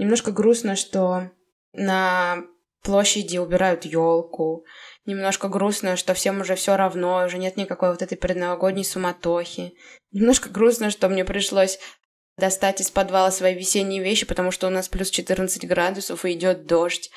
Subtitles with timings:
[0.00, 1.30] Немножко грустно, что
[1.74, 2.38] на
[2.82, 4.64] площади убирают елку.
[5.04, 9.74] Немножко грустно, что всем уже все равно, уже нет никакой вот этой предновогодней суматохи.
[10.10, 11.78] Немножко грустно, что мне пришлось
[12.38, 16.64] достать из подвала свои весенние вещи, потому что у нас плюс 14 градусов и идет
[16.64, 17.10] дождь.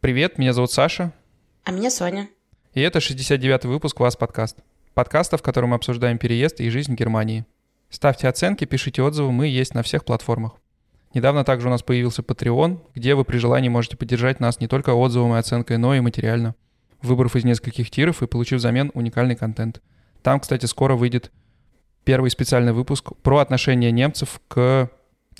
[0.00, 1.12] Привет, меня зовут Саша.
[1.62, 2.30] А меня Соня.
[2.72, 4.56] И это 69-й выпуск «Вас подкаст».
[4.94, 7.44] Подкаста, в котором мы обсуждаем переезд и жизнь в Германии.
[7.90, 10.54] Ставьте оценки, пишите отзывы, мы есть на всех платформах.
[11.12, 14.94] Недавно также у нас появился Patreon, где вы при желании можете поддержать нас не только
[14.94, 16.54] отзывом и оценкой, но и материально,
[17.02, 19.82] выбрав из нескольких тиров и получив взамен уникальный контент.
[20.22, 21.30] Там, кстати, скоро выйдет
[22.04, 24.90] первый специальный выпуск про отношение немцев к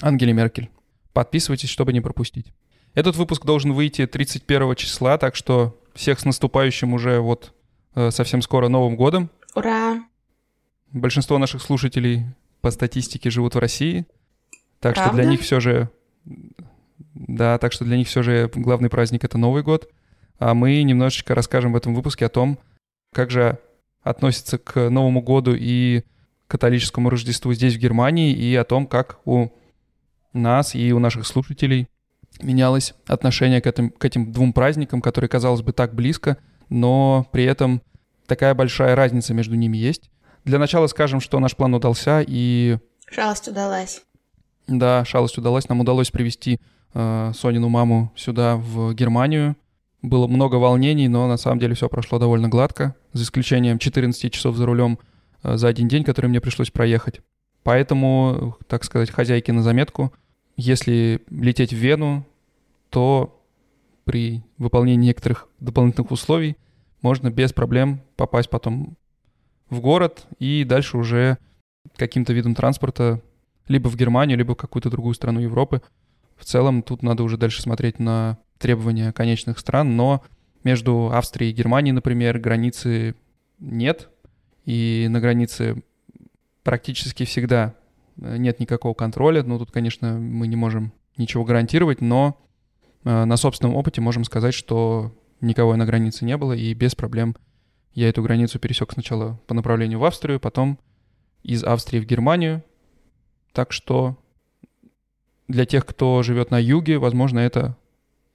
[0.02, 0.69] Ангеле Меркель.
[1.14, 2.52] Подписывайтесь, чтобы не пропустить.
[2.94, 7.52] Этот выпуск должен выйти 31 числа, так что всех с наступающим уже вот
[7.94, 9.30] э, совсем скоро Новым годом.
[9.55, 10.05] Ура!
[10.92, 12.24] Большинство наших слушателей
[12.60, 14.06] по статистике живут в России,
[14.80, 15.12] так Правда?
[15.12, 15.91] что для них все же...
[17.14, 19.88] Да, так что для них все же главный праздник— это Новый год.
[20.38, 22.58] А мы немножечко расскажем в этом выпуске о том,
[23.12, 23.58] как же
[24.02, 26.02] относятся к Новому году и
[26.47, 29.50] католическому Рождеству здесь, в Германии, и о том, как у
[30.32, 31.88] нас и у наших слушателей
[32.41, 37.45] менялось отношение к этим, к этим двум праздникам, которые, казалось бы, так близко, но при
[37.45, 37.83] этом
[38.27, 40.11] такая большая разница между ними есть.
[40.45, 42.78] Для начала скажем, что наш план удался, и
[43.11, 44.03] Шалость удалась.
[44.69, 45.69] да, шалость удалась.
[45.69, 46.61] Нам удалось привести
[46.95, 49.56] э, Сонину маму сюда, в Германию.
[50.00, 54.56] Было много волнений, но на самом деле все прошло довольно гладко, за исключением 14 часов
[54.56, 54.98] за рулем
[55.42, 57.20] э, за один день, который мне пришлось проехать.
[57.65, 60.15] Поэтому, так сказать, хозяйки на заметку,
[60.61, 62.27] если лететь в Вену,
[62.91, 63.42] то
[64.05, 66.56] при выполнении некоторых дополнительных условий
[67.03, 68.97] можно без проблем попасть потом
[69.70, 71.38] в город и дальше уже
[71.97, 73.22] каким-то видом транспорта
[73.69, 75.81] либо в Германию, либо в какую-то другую страну Европы.
[76.37, 80.22] В целом тут надо уже дальше смотреть на требования конечных стран, но
[80.65, 83.15] между Австрией и Германией, например, границы
[83.59, 84.09] нет,
[84.65, 85.82] и на границе
[86.62, 87.75] практически всегда
[88.20, 89.42] нет никакого контроля.
[89.42, 92.38] Ну, тут, конечно, мы не можем ничего гарантировать, но
[93.04, 97.36] э, на собственном опыте можем сказать, что никого на границе не было, и без проблем
[97.94, 100.78] я эту границу пересек сначала по направлению в Австрию, потом
[101.42, 102.62] из Австрии в Германию.
[103.53, 104.16] Так что
[105.48, 107.76] для тех, кто живет на юге, возможно, это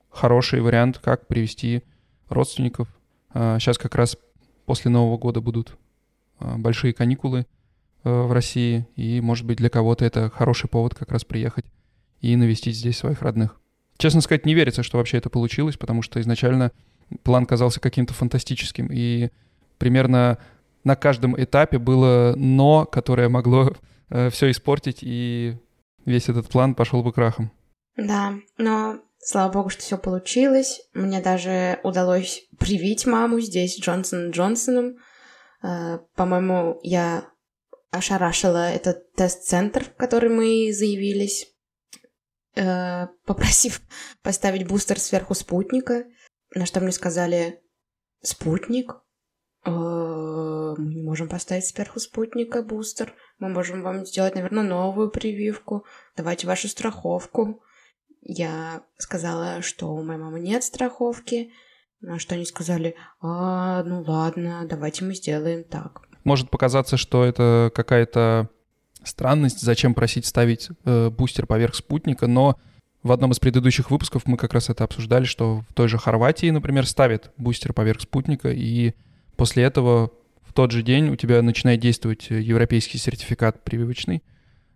[0.09, 1.84] хороший вариант, как привести
[2.28, 2.88] родственников.
[3.34, 4.18] Сейчас как раз
[4.66, 5.78] после Нового года будут
[6.40, 7.45] большие каникулы э,
[8.10, 11.66] в России, и, может быть, для кого-то это хороший повод как раз приехать
[12.22, 13.60] и навестить здесь своих родных.
[13.98, 16.72] Честно сказать, не верится, что вообще это получилось, потому что изначально
[17.24, 19.30] план казался каким-то фантастическим, и
[19.78, 20.38] примерно
[20.84, 23.74] на каждом этапе было «но», которое могло
[24.10, 25.58] э, все испортить, и
[26.06, 27.52] весь этот план пошел бы крахом.
[27.98, 30.82] Да, но слава богу, что все получилось.
[30.94, 34.98] Мне даже удалось привить маму здесь Джонсон Джонсоном.
[35.64, 37.26] Э, По-моему, я
[37.95, 41.47] ошарашила этот тест-центр, в который мы заявились,
[42.56, 43.81] э, попросив
[44.23, 46.06] поставить бустер сверху спутника,
[46.53, 47.61] на что мне сказали
[48.22, 48.95] «Спутник?
[49.66, 49.72] Э,
[50.78, 53.13] Мы не можем поставить сверху спутника бустер.
[53.39, 55.85] Мы можем вам сделать, наверное, новую прививку.
[56.16, 57.62] Давайте вашу страховку».
[58.22, 61.51] Я сказала, что у моей мамы нет страховки,
[62.01, 66.01] на что они сказали, а, ну ладно, давайте мы сделаем так.
[66.25, 68.50] Может показаться, что это какая-то
[69.03, 72.58] странность, зачем просить ставить э, бустер поверх спутника, но
[73.03, 76.50] в одном из предыдущих выпусков мы как раз это обсуждали, что в той же Хорватии,
[76.50, 78.94] например, ставят бустер поверх спутника, и
[79.36, 84.24] после этого в тот же день у тебя начинает действовать европейский сертификат прививочный.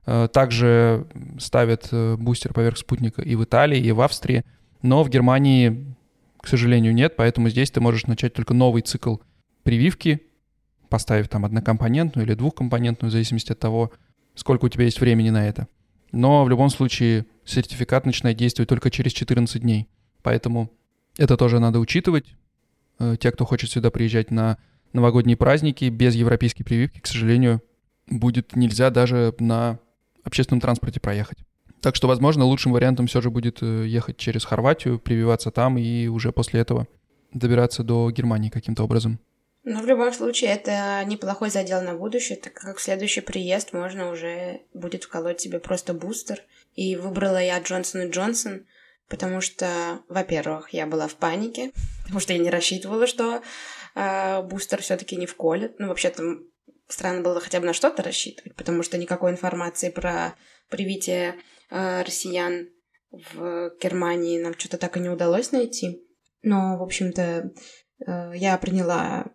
[0.06, 1.08] Э, Также
[1.40, 4.46] ставят э, бустер поверх спутника и в Италии, и в Австрии,
[4.84, 5.96] но в Германии,
[6.40, 9.16] к сожалению, нет, поэтому здесь ты можешь начать только новый цикл
[9.64, 10.22] прививки,
[10.90, 13.92] поставив там однокомпонентную или двухкомпонентную, в зависимости от того,
[14.36, 15.68] сколько у тебя есть времени на это.
[16.12, 19.88] Но в любом случае сертификат начинает действовать только через 14 дней.
[20.24, 20.72] Поэтому
[21.18, 22.26] это тоже надо учитывать.
[23.00, 24.58] Э, Те, кто хочет сюда приезжать на
[24.94, 27.62] новогодние праздники без европейской прививки, к сожалению,
[28.08, 29.80] будет нельзя даже на
[30.24, 31.38] общественном транспорте проехать.
[31.82, 36.08] Так что, возможно, лучшим вариантом все же будет э, ехать через Хорватию, прививаться там и
[36.08, 36.88] уже после этого
[37.34, 39.20] добираться до Германии каким-то образом.
[39.64, 44.10] Но в любом случае это неплохой задел на будущее, так как в следующий приезд можно
[44.10, 46.42] уже будет вколоть себе просто бустер.
[46.76, 48.66] И выбрала я Джонсон и Джонсон,
[49.10, 51.72] потому что, во-первых, я была в панике,
[52.04, 53.42] потому что я не рассчитывала, что
[53.96, 55.78] э, бустер все-таки не вколет.
[55.78, 56.38] Ну, вообще-то,
[56.88, 60.36] странно было хотя бы на что-то рассчитывать, потому что никакой информации про
[60.70, 61.36] привитие
[61.70, 62.70] э, россиян
[63.12, 66.02] в Германии нам что-то так и не удалось найти.
[66.44, 67.52] Но, в общем-то,
[68.06, 69.26] э, я приняла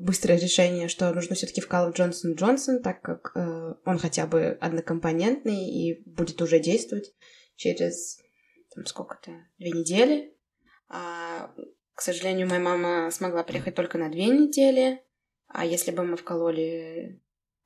[0.00, 5.68] быстрое решение, что нужно все-таки вкалывать Джонсон Джонсон, так как э, он хотя бы однокомпонентный
[5.68, 7.12] и будет уже действовать
[7.56, 8.18] через
[8.74, 10.36] там, сколько-то две недели.
[10.88, 11.52] А,
[11.94, 15.02] к сожалению, моя мама смогла приехать только на две недели.
[15.46, 17.20] А если бы мы вкололи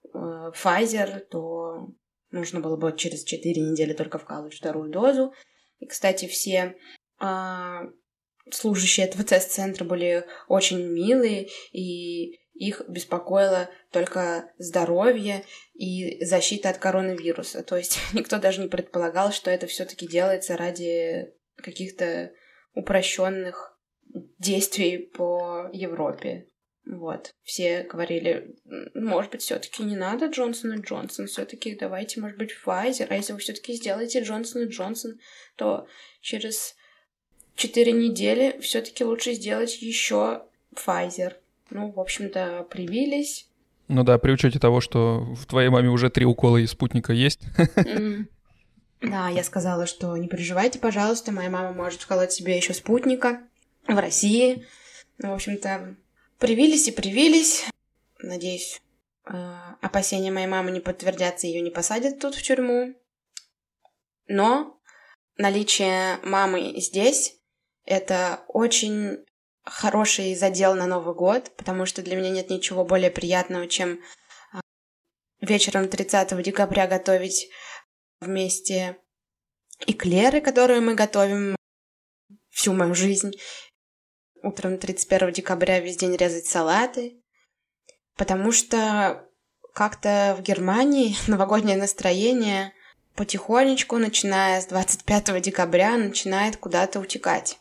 [0.05, 1.89] э, Pfizer, то
[2.31, 5.33] нужно было бы через четыре недели только вкалывать вторую дозу.
[5.79, 6.77] И, кстати, все
[7.19, 7.85] а,
[8.53, 17.63] служащие этого тест-центра были очень милые, и их беспокоило только здоровье и защита от коронавируса.
[17.63, 22.33] То есть никто даже не предполагал, что это все-таки делается ради каких-то
[22.75, 23.79] упрощенных
[24.39, 26.49] действий по Европе.
[26.89, 27.35] Вот.
[27.43, 28.57] Все говорили,
[28.95, 33.07] может быть, все-таки не надо Джонсон и Джонсон, все-таки давайте, может быть, Pfizer.
[33.11, 35.19] А если вы все-таки сделаете Джонсон и Джонсон,
[35.57, 35.87] то
[36.23, 36.77] через
[37.59, 40.45] четыре недели все-таки лучше сделать еще
[40.75, 41.35] Pfizer.
[41.71, 43.49] Ну, в общем-то, привились.
[43.89, 47.41] Ну да, при учете того, что в твоей маме уже три укола из спутника есть.
[49.01, 53.43] Да, я сказала, что не переживайте, пожалуйста, моя мама может вколоть себе еще спутника
[53.87, 54.67] в России.
[55.19, 55.95] Ну, в общем-то,
[56.41, 57.65] привились и привились.
[58.19, 58.83] Надеюсь,
[59.25, 59.33] э,
[59.81, 62.97] опасения моей мамы не подтвердятся, ее не посадят тут в тюрьму.
[64.27, 64.81] Но
[65.37, 67.37] наличие мамы здесь—
[67.89, 69.25] это очень
[69.65, 74.01] хороший задел на Новый год, потому что для меня нет ничего более приятного, чем
[74.53, 74.61] а,
[75.41, 77.49] вечером 30 декабря готовить
[78.21, 78.99] вместе
[79.87, 81.57] эклеры, которые мы готовим
[82.51, 83.33] всю мою жизнь.
[84.43, 87.23] Утром 31 декабря весь день резать салаты,
[88.17, 89.27] потому что
[89.73, 92.75] как-то в Германии новогоднее настроение
[93.15, 97.59] потихонечку, начиная с 25 декабря, начинает куда-то утекать.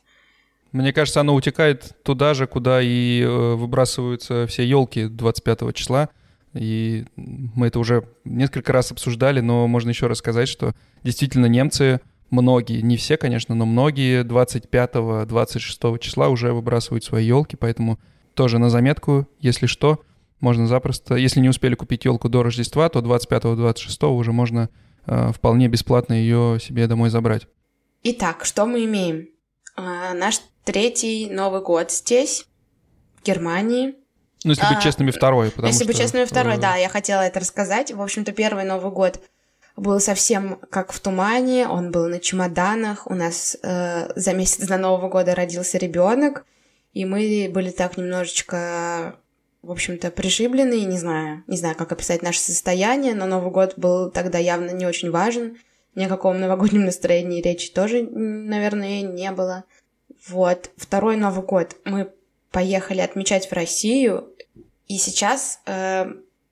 [0.71, 6.09] Мне кажется, оно утекает туда же, куда и э, выбрасываются все елки 25 числа.
[6.53, 10.73] И мы это уже несколько раз обсуждали, но можно еще рассказать, что
[11.03, 17.99] действительно немцы, многие, не все, конечно, но многие 25-26 числа уже выбрасывают свои елки, поэтому
[18.33, 20.03] тоже на заметку, если что,
[20.39, 24.69] можно запросто, если не успели купить елку до Рождества, то 25-26 уже можно
[25.05, 27.47] э, вполне бесплатно ее себе домой забрать.
[28.03, 29.27] Итак, что мы имеем?
[29.77, 32.47] А, наш третий Новый год здесь,
[33.21, 33.95] в Германии.
[34.43, 35.51] Ну, если быть а, честными, второй.
[35.51, 36.59] Потому если что, быть честными, второй, э...
[36.59, 37.91] да, я хотела это рассказать.
[37.91, 39.21] В общем-то, первый Новый год
[39.75, 44.77] был совсем как в тумане, он был на чемоданах, у нас э, за месяц до
[44.77, 46.45] Нового года родился ребенок,
[46.93, 49.19] и мы были так немножечко,
[49.61, 54.09] в общем-то, пришиблены, не знаю, не знаю, как описать наше состояние, но Новый год был
[54.09, 55.57] тогда явно не очень важен,
[55.97, 59.63] ни о каком новогоднем настроении речи тоже, наверное, не было.
[60.27, 62.13] Вот, второй Новый год мы
[62.51, 64.31] поехали отмечать в Россию,
[64.87, 66.05] и сейчас э,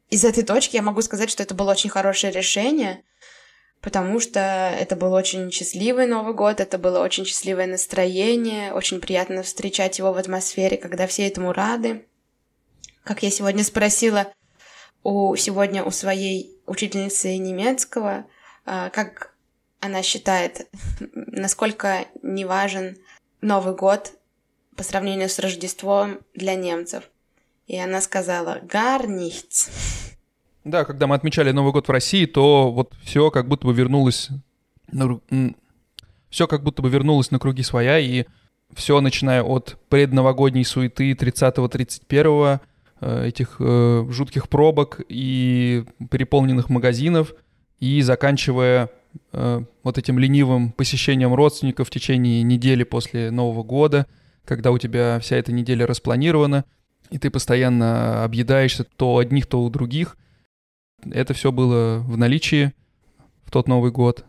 [0.09, 3.03] из этой точки я могу сказать, что это было очень хорошее решение,
[3.81, 9.43] потому что это был очень счастливый Новый год, это было очень счастливое настроение, очень приятно
[9.43, 12.07] встречать его в атмосфере, когда все этому рады.
[13.03, 14.33] Как я сегодня спросила
[15.03, 18.25] у сегодня у своей учительницы немецкого,
[18.65, 19.34] э, как
[19.79, 20.67] она считает,
[21.13, 22.97] насколько не важен
[23.41, 24.13] Новый год
[24.75, 27.09] по сравнению с Рождеством для немцев.
[27.67, 29.69] И она сказала «gar nichts».
[30.63, 34.29] Да, когда мы отмечали Новый год в России, то вот все как будто бы вернулось
[34.91, 35.19] на...
[36.29, 38.25] все как будто бы вернулось на круги своя, и
[38.73, 42.59] все, начиная от предновогодней суеты 30-31
[43.01, 47.33] э, этих э, жутких пробок и переполненных магазинов,
[47.79, 48.89] и заканчивая
[49.31, 54.07] вот этим ленивым посещением родственников в течение недели после Нового года,
[54.45, 56.65] когда у тебя вся эта неделя распланирована,
[57.09, 60.17] и ты постоянно объедаешься то одних, то у других.
[61.11, 62.73] Это все было в наличии
[63.43, 64.25] в тот Новый год.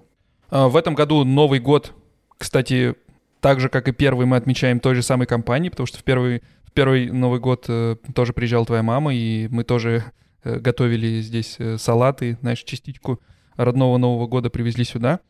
[0.51, 1.93] А в этом году Новый год,
[2.39, 2.95] кстати,
[3.41, 6.43] так же, как и первый, мы отмечаем той же самой компании, потому что в первый,
[6.65, 10.05] в первый Новый год э, тоже приезжала твоя мама, и мы тоже
[10.45, 13.21] э, готовили здесь э, салаты, знаешь, частичку
[13.57, 15.21] родного Нового года привезли сюда.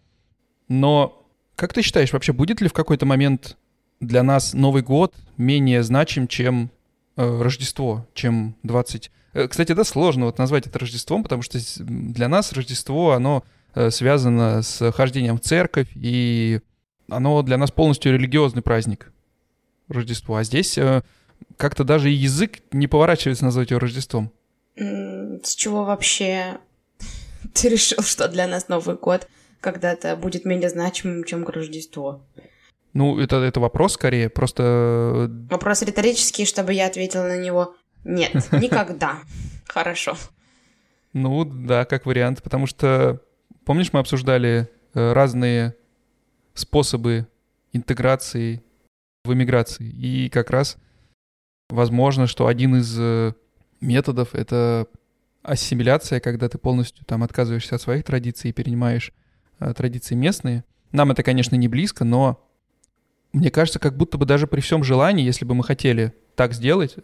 [0.69, 3.57] Но как ты считаешь, вообще будет ли в какой-то момент
[4.01, 6.71] для нас Новый год менее значим, чем
[7.17, 9.11] э, Рождество, чем 20...
[9.33, 13.43] Э, кстати, да, сложно вот назвать это Рождеством, потому что для нас Рождество, оно
[13.75, 16.61] э, связано с хождением в церковь и
[17.09, 19.13] оно для нас полностью религиозный праздник,
[19.89, 20.37] Рождество.
[20.37, 21.03] А здесь э,
[21.57, 24.31] как-то даже язык не поворачивается назвать его Рождеством.
[24.77, 26.59] С чего вообще
[27.55, 29.29] ты решил, что для нас Новый год
[29.61, 32.25] когда-то будет менее значимым, чем Рождество?
[32.93, 34.63] Ну, это, это вопрос скорее, просто...
[34.63, 37.75] Э, вопрос риторический, чтобы я ответила на него
[38.05, 39.19] «нет, никогда».
[39.67, 40.17] Хорошо.
[41.13, 43.21] Ну, да, как вариант, потому что,
[43.65, 45.75] помнишь, мы обсуждали э, разные
[46.55, 47.27] способы
[47.73, 48.63] интеграции
[49.25, 50.79] в эмиграции, и как раз
[51.69, 53.33] возможно, что один из э,
[53.81, 54.87] методов— это
[55.47, 59.13] ассимиляция, когда ты полностью там отказываешься от своих традиций и перенимаешь
[59.59, 60.65] традиции местные.
[60.93, 62.47] Нам это, конечно, не близко, но
[63.33, 66.97] мне кажется, как будто бы даже при всем желании, если бы мы хотели так сделать,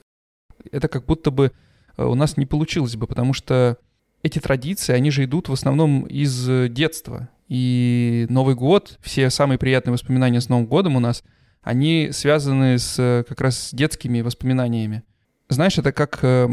[0.70, 1.52] это как будто бы
[1.96, 3.78] э, у нас не получилось бы, потому что
[4.22, 7.28] эти традиции, они же идут в основном из детства.
[7.48, 11.22] И Новый год, все самые приятные воспоминания с Новым годом у нас,
[11.60, 15.02] они связаны с э, как раз с детскими воспоминаниями.
[15.48, 16.48] Знаешь, это как э,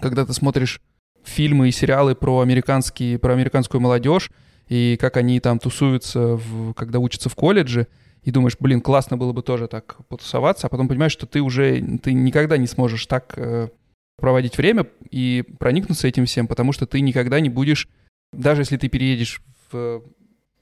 [0.00, 0.80] когда ты смотришь
[1.28, 4.30] фильмы и сериалы про американские, про американскую молодежь,
[4.68, 7.88] и как они там тусуются, в, когда учатся в колледже,
[8.22, 11.80] и думаешь, блин, классно было бы тоже так потусоваться, а потом понимаешь, что ты уже,
[12.02, 13.68] ты никогда не сможешь так э,
[14.16, 17.88] проводить время и проникнуться этим всем, потому что ты никогда не будешь,
[18.32, 20.02] даже если ты переедешь в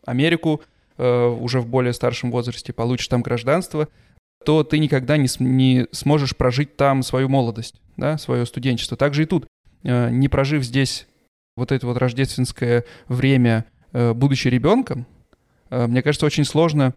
[0.04, 0.60] Америку
[0.98, 3.88] э, уже в более старшем возрасте, получишь там гражданство,
[4.44, 8.96] то ты никогда не, не сможешь прожить там свою молодость, да, свое студенчество.
[8.96, 9.46] Так же и тут.
[9.84, 11.06] Э, не прожив здесь
[11.56, 15.06] вот это вот рождественское время, э, будучи ребенком,
[15.70, 16.94] э, мне кажется, очень сложно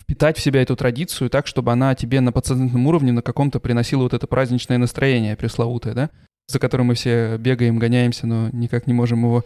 [0.00, 4.04] впитать в себя эту традицию так, чтобы она тебе на подсознательном уровне на каком-то приносила
[4.04, 6.10] вот это праздничное настроение пресловутое, да,
[6.46, 9.44] за которым мы все бегаем, гоняемся, но никак не можем его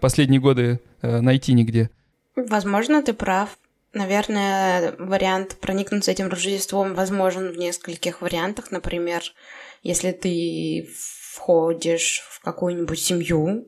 [0.00, 1.90] последние годы найти нигде.
[2.34, 3.58] Возможно, ты прав.
[3.92, 8.70] Наверное, вариант проникнуться этим Рождеством возможен в нескольких вариантах.
[8.70, 9.20] Например,
[9.82, 10.88] если ты
[11.32, 13.66] входишь в какую-нибудь семью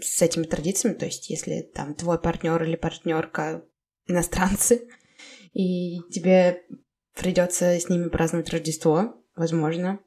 [0.00, 3.62] с этими традициями, то есть если там твой партнер или партнерка
[4.06, 4.88] иностранцы,
[5.52, 6.62] и тебе
[7.14, 10.00] придется с ними праздновать Рождество, возможно.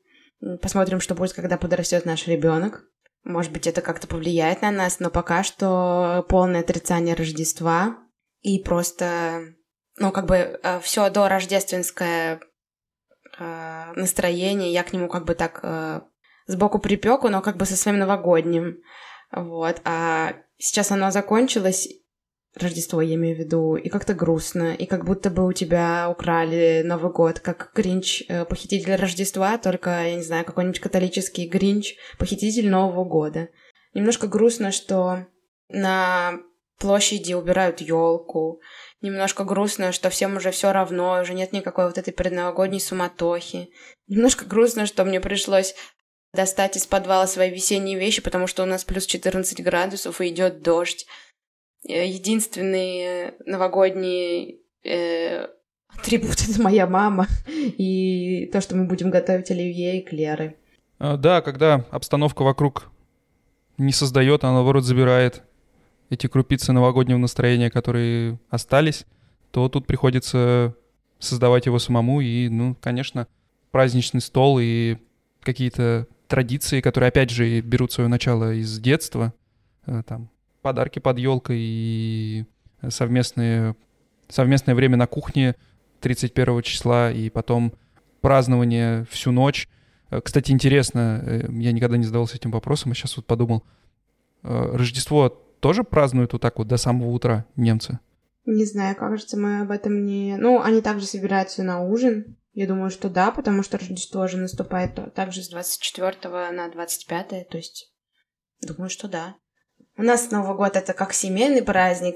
[0.61, 2.83] Посмотрим, что будет, когда подрастет наш ребенок.
[3.23, 7.97] Может быть, это как-то повлияет на нас, но пока что полное отрицание Рождества
[8.41, 9.53] и просто,
[9.97, 12.39] ну, как бы э, все до рождественское
[13.37, 16.01] э, настроение, я к нему как бы так э,
[16.47, 18.81] сбоку припеку, но как бы со своим новогодним.
[19.31, 19.81] Вот.
[19.83, 21.89] А сейчас оно закончилось,
[22.55, 26.81] Рождество, я имею в виду, и как-то грустно, и как будто бы у тебя украли
[26.83, 32.69] Новый год, как Гринч, э, похититель Рождества, только, я не знаю, какой-нибудь католический Гринч, похититель
[32.69, 33.49] Нового года.
[33.93, 35.27] Немножко грустно, что
[35.69, 36.39] на
[36.79, 38.61] площади убирают елку.
[39.01, 43.69] Немножко грустно, что всем уже все равно, уже нет никакой вот этой предновогодней суматохи.
[44.07, 45.75] Немножко грустно, что мне пришлось
[46.37, 50.61] достать из подвала свои весенние вещи, потому что у нас плюс 14 градусов и идет
[50.61, 51.07] дождь.
[51.89, 55.47] Э, единственный э, новогодний э,
[55.87, 60.55] атрибут— это моя мама и то, что мы будем готовить оливье и клеры.
[60.99, 62.91] А, да, когда обстановка вокруг
[63.79, 65.41] не создает, а наоборот забирает
[66.11, 69.05] эти крупицы новогоднего настроения, которые остались,
[69.49, 70.75] то тут приходится
[71.17, 72.21] создавать его самому.
[72.21, 73.27] И, ну, конечно,
[73.71, 74.97] праздничный стол и
[75.41, 79.33] какие-то традиции, которые, опять же, берут свое начало из детства,
[79.85, 80.29] э, там,
[80.61, 82.45] подарки под елкой и
[82.89, 83.75] совместные,
[84.27, 85.55] совместное время на кухне
[86.01, 87.73] 31 числа и потом
[88.21, 89.67] празднование всю ночь.
[90.09, 93.63] Э, кстати, интересно, э, я никогда не задавался этим вопросом, а сейчас вот подумал,
[94.43, 95.29] э, Рождество
[95.59, 97.99] тоже празднуют вот так вот до самого утра немцы?
[98.45, 100.37] Не знаю, кажется, мы об этом не...
[100.37, 102.37] Ну, они также собираются на ужин.
[102.57, 107.55] Я думаю, что да, потому что Рождество же наступает также с 24 на 25, то
[107.55, 107.93] есть
[108.61, 109.35] думаю, что да.
[109.95, 112.15] У нас Новый год это как семейный праздник,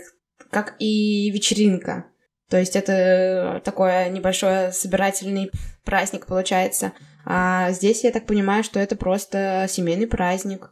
[0.50, 2.08] как и вечеринка.
[2.50, 5.52] То есть это такой небольшой собирательный
[5.86, 6.94] праздник получается.
[7.24, 10.72] А здесь я так понимаю, что это просто семейный праздник.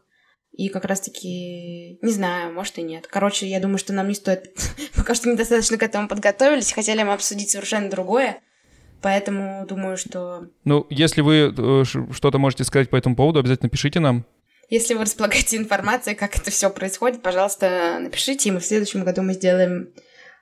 [0.52, 3.06] И как раз-таки, не знаю, может и нет.
[3.06, 4.52] Короче, я думаю, что нам не стоит...
[4.96, 6.74] Пока что недостаточно к этому подготовились.
[6.74, 8.42] Хотели мы обсудить совершенно другое.
[9.02, 10.48] Поэтому думаю, что...
[10.66, 14.26] Ну, если вы э, что-то можете сказать по этому поводу, обязательно пишите нам.
[14.70, 19.22] Если вы располагаете информацией, как это все происходит, пожалуйста, напишите, и мы в следующем году
[19.22, 19.90] мы сделаем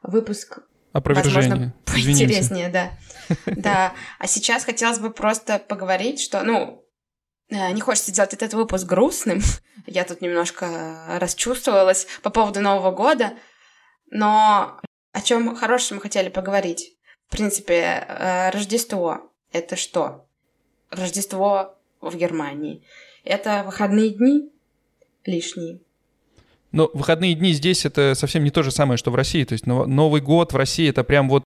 [0.04, 0.60] выпуск
[0.98, 1.36] Опровержение.
[1.36, 2.92] Возможно, поинтереснее, да.
[3.46, 3.94] Да.
[4.20, 6.84] А сейчас хотелось бы просто поговорить, что, ну,
[7.50, 9.42] э, не хочется делать этот выпуск грустным.
[9.86, 13.34] Я тут немножко расчувствовалась по поводу Нового года.
[14.10, 14.80] Но
[15.12, 16.97] о чем хорошем мы хотели поговорить?
[17.28, 20.26] В принципе, э, Рождество— это что?
[20.90, 22.82] Рождество в Германии.
[23.24, 24.50] Это выходные дни
[25.26, 25.80] лишние.
[26.72, 29.44] Но выходные дни здесь это совсем не то же самое, что в России.
[29.44, 31.44] То есть Новый год в России это прям вот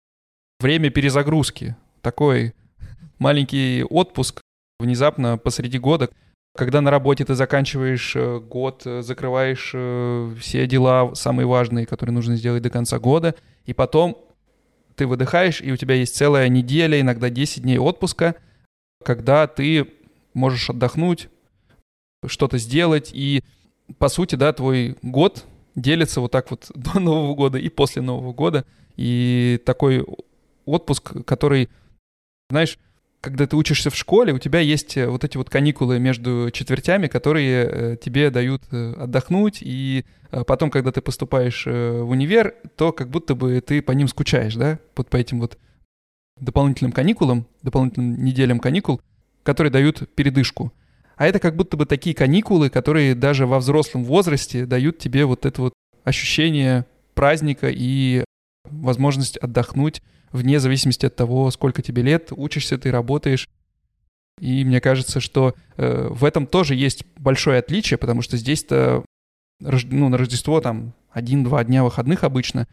[0.59, 1.75] время перезагрузки.
[2.01, 2.53] Такой
[3.19, 4.41] маленький отпуск
[4.79, 6.09] внезапно посреди года,
[6.55, 9.75] когда на работе ты заканчиваешь э, год, э, закрываешь
[10.39, 14.26] все дела самые важные, которые нужно сделать до конца года, и потом
[14.97, 18.35] ты выдыхаешь, и у тебя есть целая неделя, иногда 10 дней отпуска,
[19.03, 19.87] когда ты
[20.33, 21.29] можешь отдохнуть,
[22.25, 23.43] что-то сделать, и
[23.99, 28.33] по сути, да, твой год делится вот так вот до Нового года и после Нового
[28.33, 30.05] года, и такой
[30.65, 31.69] отпуск, который,
[32.49, 32.79] знаешь,
[33.27, 37.07] когда ты учишься в школе, у тебя есть э, вот эти вот каникулы между четвертями,
[37.07, 40.05] которые э, тебе дают э, отдохнуть, и
[40.45, 44.77] потом, когда ты поступаешь в универ, то как будто бы ты по ним скучаешь, да,
[44.95, 45.57] вот по этим вот
[46.37, 48.99] дополнительным каникулам, дополнительным неделям каникул,
[49.43, 50.73] которые дают передышку.
[51.15, 55.45] А это как будто бы такие каникулы, которые даже во взрослом возрасте дают тебе вот
[55.45, 58.25] это вот ощущение праздника и
[58.71, 63.49] возможность отдохнуть вне зависимости от того, сколько тебе лет, учишься ты, работаешь.
[64.39, 69.03] И мне кажется, что э, в этом тоже есть большое отличие, потому что здесь-то
[69.59, 72.67] ну, на Рождество там один-два дня выходных обычно.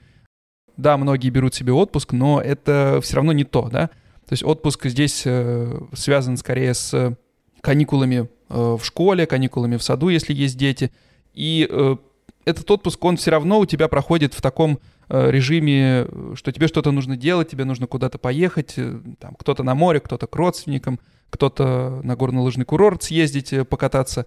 [0.77, 3.89] Да, многие берут себе отпуск, но это все равно не то, да.
[4.27, 7.17] То есть отпуск здесь э, связан скорее с
[7.61, 10.91] каникулами э, в школе, каникулами в саду, если есть дети.
[11.33, 11.97] И э,
[12.45, 17.17] этот отпуск, он все равно у тебя проходит в таком режиме, что тебе что-то нужно
[17.17, 20.99] делать, тебе нужно куда-то поехать, э, там, кто-то на море, кто-то к родственникам,
[21.31, 24.27] кто-то на горнолыжный курорт съездить, э, покататься.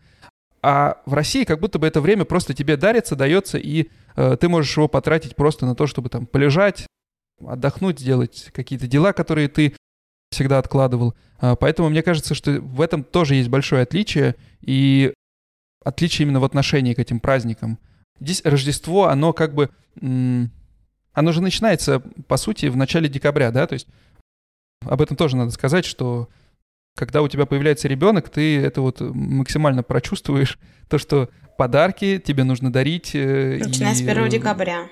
[0.61, 4.49] А в России как будто бы это время просто тебе дарится, дается, и э, ты
[4.49, 6.87] можешь его потратить просто на то, чтобы там полежать,
[7.45, 9.75] отдохнуть, сделать какие-то дела, которые ты
[10.31, 11.13] всегда откладывал.
[11.39, 15.13] А, поэтому мне кажется, что в этом тоже есть большое отличие, и
[15.83, 17.79] отличие именно в отношении к этим праздникам.
[18.19, 19.69] Здесь Рождество, оно как бы
[21.17, 23.87] оно же начинается, по сути, в начале декабря, да, то есть
[24.85, 26.29] об этом тоже надо сказать, что
[26.95, 32.71] когда у тебя появляется ребенок, ты это вот максимально прочувствуешь, то, что подарки тебе нужно
[32.71, 33.15] дарить.
[33.15, 33.95] Э, Начиная и...
[33.95, 34.89] с 1 декабря.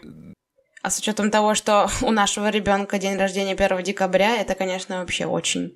[0.82, 5.28] А с учетом того, что у нашего ребенка день рождения 1 декабря, это, конечно, вообще
[5.28, 5.76] очень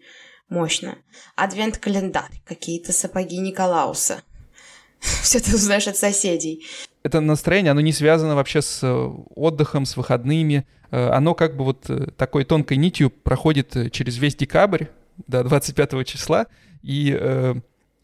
[0.49, 0.97] мощно.
[1.35, 4.23] Адвент-календарь, какие-то сапоги Николауса.
[4.99, 6.65] Все ты узнаешь от соседей
[7.03, 10.67] это настроение, оно не связано вообще с э, отдыхом, с выходными.
[10.91, 14.85] Э, оно как бы вот э, такой тонкой нитью проходит через весь декабрь
[15.27, 16.47] до 25 числа,
[16.81, 17.53] и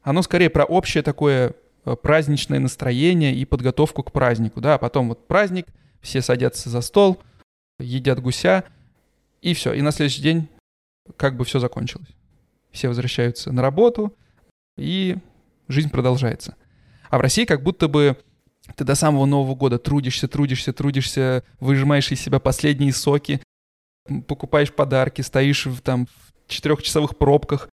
[0.01, 1.53] оно скорее про общее такое
[2.01, 5.67] праздничное настроение и подготовку к празднику, да, а потом вот праздник,
[6.01, 7.21] все садятся за стол,
[7.79, 8.65] едят гуся,
[9.41, 10.49] и все, и на следующий день
[11.15, 12.09] как бы все закончилось.
[12.71, 14.13] Все возвращаются на работу,
[14.77, 15.17] и
[15.67, 16.55] жизнь продолжается.
[17.09, 18.17] А в России как будто бы
[18.75, 23.41] ты до самого Нового года трудишься, трудишься, трудишься, выжимаешь из себя последние соки,
[24.27, 27.69] покупаешь подарки, стоишь в, там в четырехчасовых пробках.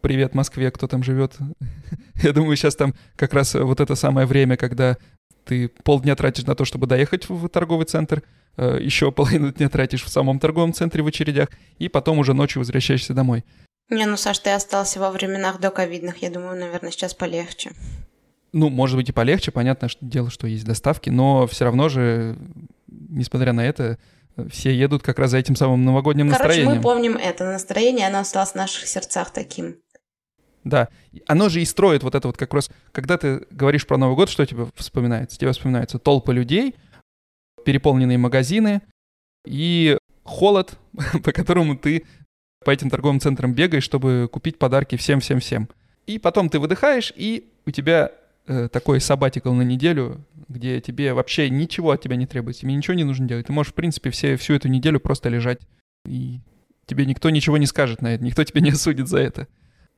[0.00, 1.36] Привет, Москве, кто там живет?
[2.22, 4.98] Я думаю, сейчас там как раз вот это самое время, когда
[5.44, 8.22] ты полдня тратишь на то, чтобы доехать в торговый центр,
[8.56, 11.48] э, еще половину дня тратишь в самом торговом центре в очередях,
[11.78, 13.44] и потом уже ночью возвращаешься домой.
[13.90, 16.22] Не, ну, Саш, ты остался во временах до ковидных.
[16.22, 17.72] Я думаю, наверное, сейчас полегче.
[18.54, 22.38] Ну, может быть, и полегче, понятно, что дело, что есть доставки, но все равно же,
[22.86, 23.98] несмотря на это,
[24.48, 26.80] все едут как раз за этим самым новогодним Короче, настроением.
[26.80, 29.78] Короче, мы помним это настроение, оно осталось в наших сердцах таким.
[30.62, 30.88] Да,
[31.26, 34.30] оно же и строит вот это вот как раз, когда ты говоришь про Новый год,
[34.30, 35.36] что тебе вспоминается?
[35.36, 36.76] Тебе вспоминается толпа людей,
[37.64, 38.82] переполненные магазины
[39.44, 40.78] и холод,
[41.24, 42.04] по которому ты
[42.64, 45.68] по этим торговым центрам бегаешь, чтобы купить подарки всем-всем-всем.
[46.06, 48.12] И потом ты выдыхаешь, и у тебя
[48.46, 52.94] э, такой сабатикл на неделю, где тебе вообще ничего от тебя не требуется, тебе ничего
[52.94, 53.46] не нужно делать.
[53.46, 55.60] Ты можешь, в принципе, все, всю эту неделю просто лежать,
[56.06, 56.40] и
[56.86, 59.48] тебе никто ничего не скажет на это, никто тебя не осудит за это.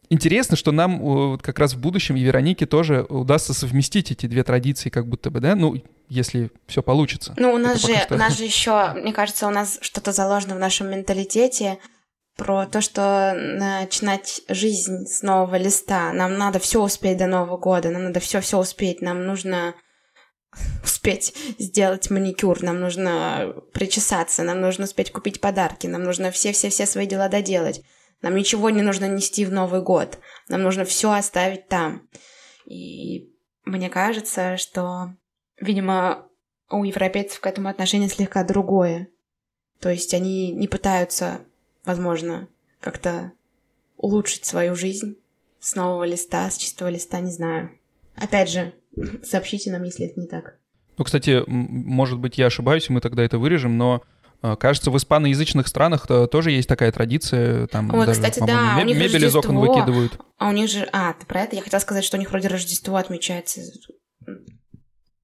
[0.08, 4.44] Интересно, что нам вот как раз в будущем и Веронике тоже удастся совместить эти две
[4.44, 7.34] традиции, как будто бы, да, ну, если все получится.
[7.36, 8.14] Ну, у нас же, что...
[8.14, 11.78] у нас же еще, мне кажется, у нас что-то заложено в нашем менталитете,
[12.36, 16.12] про то, что начинать жизнь с нового листа.
[16.12, 19.74] Нам надо все успеть до Нового года, нам надо все-все успеть, нам нужно
[20.84, 27.06] успеть сделать маникюр, нам нужно причесаться, нам нужно успеть купить подарки, нам нужно все-все-все свои
[27.06, 27.82] дела доделать.
[28.22, 30.18] Нам ничего не нужно нести в Новый год.
[30.48, 32.08] Нам нужно все оставить там.
[32.64, 33.30] И
[33.64, 35.14] мне кажется, что,
[35.60, 36.26] видимо,
[36.70, 39.08] у европейцев к этому отношение слегка другое.
[39.80, 41.40] То есть они не пытаются,
[41.86, 42.48] возможно,
[42.80, 43.32] как-то
[43.96, 45.16] улучшить свою жизнь
[45.60, 47.70] с нового листа, с чистого листа, не знаю.
[48.14, 48.74] Опять же,
[49.22, 50.58] сообщите нам, если это не так.
[50.98, 54.02] Ну, кстати, может быть, я ошибаюсь, мы тогда это вырежем, но
[54.42, 57.66] а, Кажется, в испаноязычных странах тоже есть такая традиция.
[57.68, 60.18] Там Ой, даже, кстати, да, у них мебель из окон выкидывают.
[60.38, 60.88] А у них же...
[60.92, 61.56] А, ты про это?
[61.56, 63.60] Я хотела сказать, что у них вроде Рождество отмечается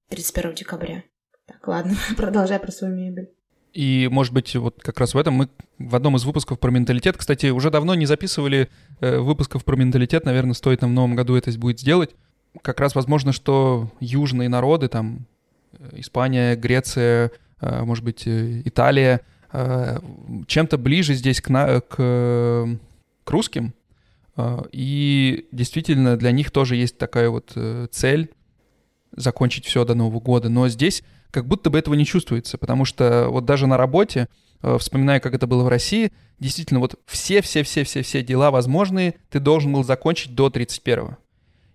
[0.09, 1.05] 31 декабря.
[1.47, 3.31] Так, ладно, продолжай про свою мебель.
[3.73, 7.17] И, может быть, вот как раз в этом мы в одном из выпусков про менталитет,
[7.17, 8.69] кстати, уже давно не записывали
[9.01, 12.15] э, выпусков про менталитет, наверное, стоит нам в новом году это будет сделать.
[12.61, 15.27] Как раз возможно, что южные народы, там,
[15.73, 17.31] э, Испания, Греция,
[17.61, 19.99] э, может быть, э, Италия, э,
[20.47, 21.97] чем-то ближе здесь к, на, к,
[23.25, 23.73] к русским.
[24.37, 27.57] Э, и действительно для них тоже есть такая вот
[27.91, 28.31] цель
[29.17, 30.51] закончить все до Нового года.
[30.51, 31.03] Но здесь
[31.33, 34.29] как будто бы этого не чувствуется, потому что вот даже на работе,
[34.63, 39.83] э, вспоминая, как это было в России, действительно, вот все-все-все-все-все дела возможные ты должен был
[39.83, 41.17] закончить до 31-го.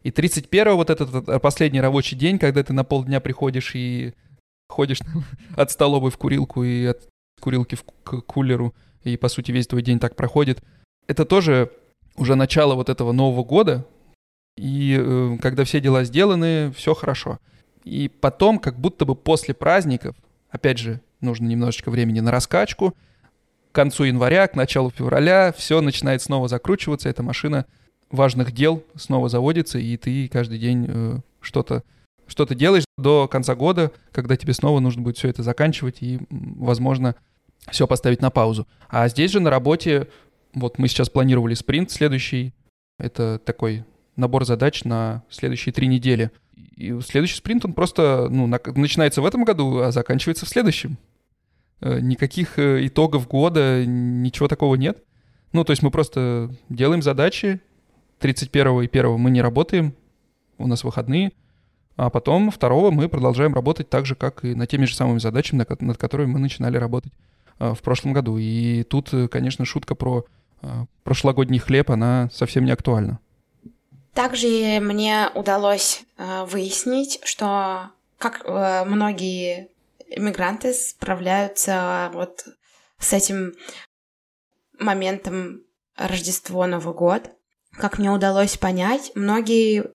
[0.04, 4.13] И 31 вот этот э, последний рабочий день, когда ты на полдня приходишь и
[4.70, 5.00] ходишь
[5.58, 7.10] от столовой в курилку и от
[7.41, 10.63] курилки в к кулеру, и, по сути, весь твой день так проходит,
[11.08, 11.72] это тоже
[12.15, 13.88] уже начало вот этого Нового года,
[14.56, 17.39] и э, когда все дела сделаны, все хорошо.
[17.88, 20.15] И потом, как будто бы после праздников,
[20.50, 22.93] опять же, нужно немножечко времени на раскачку,
[23.71, 27.65] к концу января, к началу февраля все начинает снова закручиваться, эта машина
[28.12, 31.84] важных дел снова заводится, и ты каждый день э, что-то
[32.28, 36.19] что то делаешь до конца года, когда тебе снова нужно будет все это заканчивать и,
[36.30, 37.15] возможно,
[37.71, 38.67] все поставить на паузу.
[38.89, 40.10] А здесь же на работе,
[40.54, 42.54] вот мы сейчас планировали спринт следующий,
[43.00, 43.86] это такой
[44.17, 46.32] набор задач на следующие три недели—
[46.76, 50.98] и следующий спринт, он просто ну, на, начинается в этом году, а заканчивается в следующем.
[51.82, 55.04] Э, никаких э, итогов года, ничего такого нет.
[55.54, 57.62] Ну, то есть мы просто делаем задачи,
[58.20, 59.93] 31 и 1 мы не работаем,
[60.58, 61.32] у нас выходные,
[61.96, 65.65] а потом 2 мы продолжаем работать так же, как и над теми же самыми задачами,
[65.80, 67.13] над которыми мы начинали работать
[67.60, 68.38] э, в прошлом году.
[68.38, 70.26] И тут, конечно, шутка про
[71.04, 73.20] прошлогодний хлеб, она совсем не актуальна.
[74.17, 79.69] Также мне удалось э, выяснить, что как э, многие
[80.10, 82.47] иммигранты справляются вот
[82.97, 83.53] с этим
[84.80, 85.62] моментом
[85.95, 87.30] Рождество, Новый год.
[87.73, 89.91] Как мне удалось понять, многие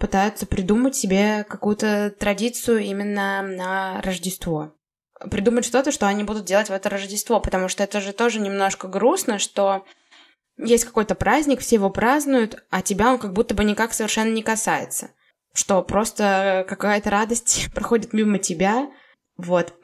[0.00, 4.74] пытаются придумать себе какую-то традицию именно на Рождество.
[5.30, 8.88] Придумать что-то, что они будут делать в это Рождество, потому что это же тоже немножко
[8.88, 9.84] грустно, что
[10.56, 14.42] есть какой-то праздник, все его празднуют, а тебя он как будто бы никак совершенно не
[14.42, 15.10] касается.
[15.52, 18.90] Что просто какая-то радость проходит мимо тебя.
[19.36, 19.74] Вот.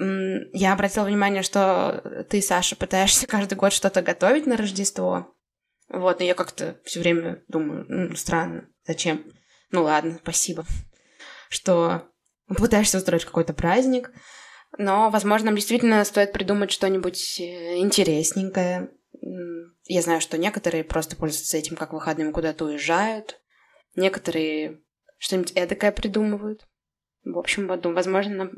[0.53, 5.35] Я обратила внимание, что ты, Саша, пытаешься каждый год что-то готовить на Рождество.
[5.89, 9.25] Вот, но я как-то все время думаю, ну, странно, зачем?
[9.73, 10.65] Ну ладно, спасибо,
[11.49, 12.09] что
[12.47, 14.13] пытаешься устроить какой-то праздник.
[14.79, 18.91] Но, возможно, нам действительно стоит придумать что-нибудь э, интересненькое,
[19.23, 23.41] я знаю, что некоторые просто пользуются этим как выходным куда-то уезжают.
[23.95, 24.81] Некоторые
[25.19, 26.67] что-нибудь эдакое придумывают.
[27.25, 28.51] В общем, возможно, нам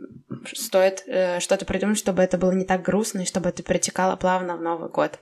[0.53, 4.57] стоит э, что-то придумать, чтобы это было не так грустно и чтобы это перетекало плавно
[4.57, 5.19] в Новый год.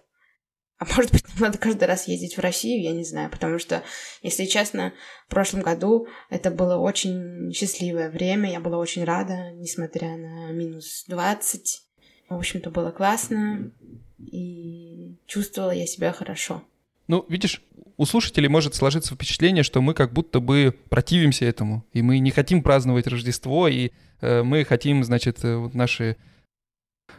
[0.80, 3.82] А может быть, нам надо каждый раз ездить в Россию, я не знаю, потому что,
[4.22, 4.94] если честно,
[5.26, 11.04] в прошлом году это было очень счастливое время, я была очень рада, несмотря на минус
[11.06, 11.89] 20.
[12.30, 13.72] В общем-то, было классно
[14.18, 16.62] и чувствовала я себя хорошо.
[17.08, 17.60] Ну, видишь,
[17.96, 22.30] у слушателей может сложиться впечатление, что мы как будто бы противимся этому, и мы не
[22.30, 23.90] хотим праздновать Рождество, и
[24.20, 26.16] э, мы хотим, значит, э, вот наши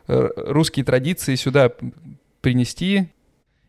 [0.08, 1.72] э, русские традиции сюда
[2.40, 3.10] принести,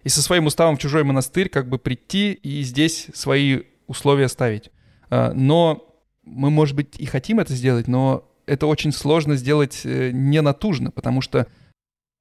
[0.05, 4.71] и со своим уставом в чужой монастырь как бы прийти и здесь свои условия ставить.
[5.11, 10.11] Э, но мы, может быть, и хотим это сделать, но это очень сложно сделать э,
[10.13, 11.47] не натужно, потому что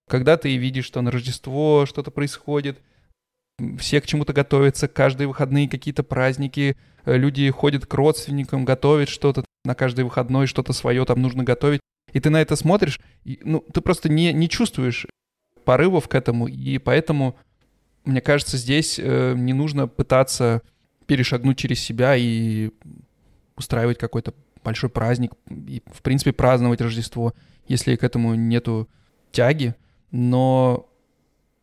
[0.07, 2.79] когда ты видишь, что на Рождество что-то происходит,
[3.77, 9.43] все к чему-то готовятся, каждые выходные какие-то праздники, э, люди ходят к родственникам, готовят что-то
[9.65, 11.81] на каждый выходной, что-то свое там нужно готовить.
[12.13, 15.05] И ты на это смотришь, и, ну, ты просто не, не чувствуешь
[15.65, 17.37] порывов к этому, и поэтому,
[18.05, 20.61] мне кажется, здесь э, не нужно пытаться
[21.07, 22.71] перешагнуть через себя и
[23.57, 27.33] устраивать какой-то большой праздник, и, в принципе, праздновать Рождество,
[27.67, 28.89] если к этому нету
[29.31, 29.75] тяги
[30.11, 30.89] но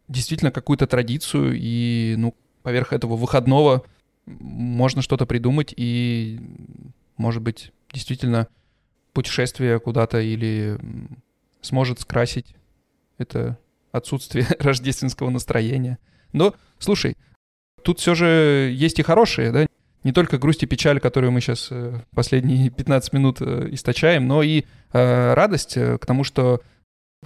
[0.08, 3.84] действительно какую-то традицию, и ну, поверх этого выходного
[4.26, 6.40] можно что-то придумать, и,
[7.16, 8.48] может быть, действительно
[9.12, 10.78] путешествие куда-то или
[11.60, 12.56] сможет скрасить
[13.18, 13.58] это
[13.92, 15.98] отсутствие рождественского настроения.
[16.32, 17.16] Но, слушай,
[17.82, 19.66] тут все же есть и хорошие, да?
[20.08, 24.42] Не только грусть и печаль, которую мы сейчас э, последние 15 минут э, источаем, но
[24.42, 26.62] и э, радость к тому, что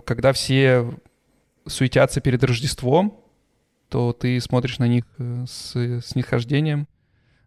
[0.03, 0.92] когда все
[1.64, 3.21] суетятся перед Рождеством,
[3.88, 5.05] то ты смотришь на них
[5.47, 6.88] с, с нисхождением,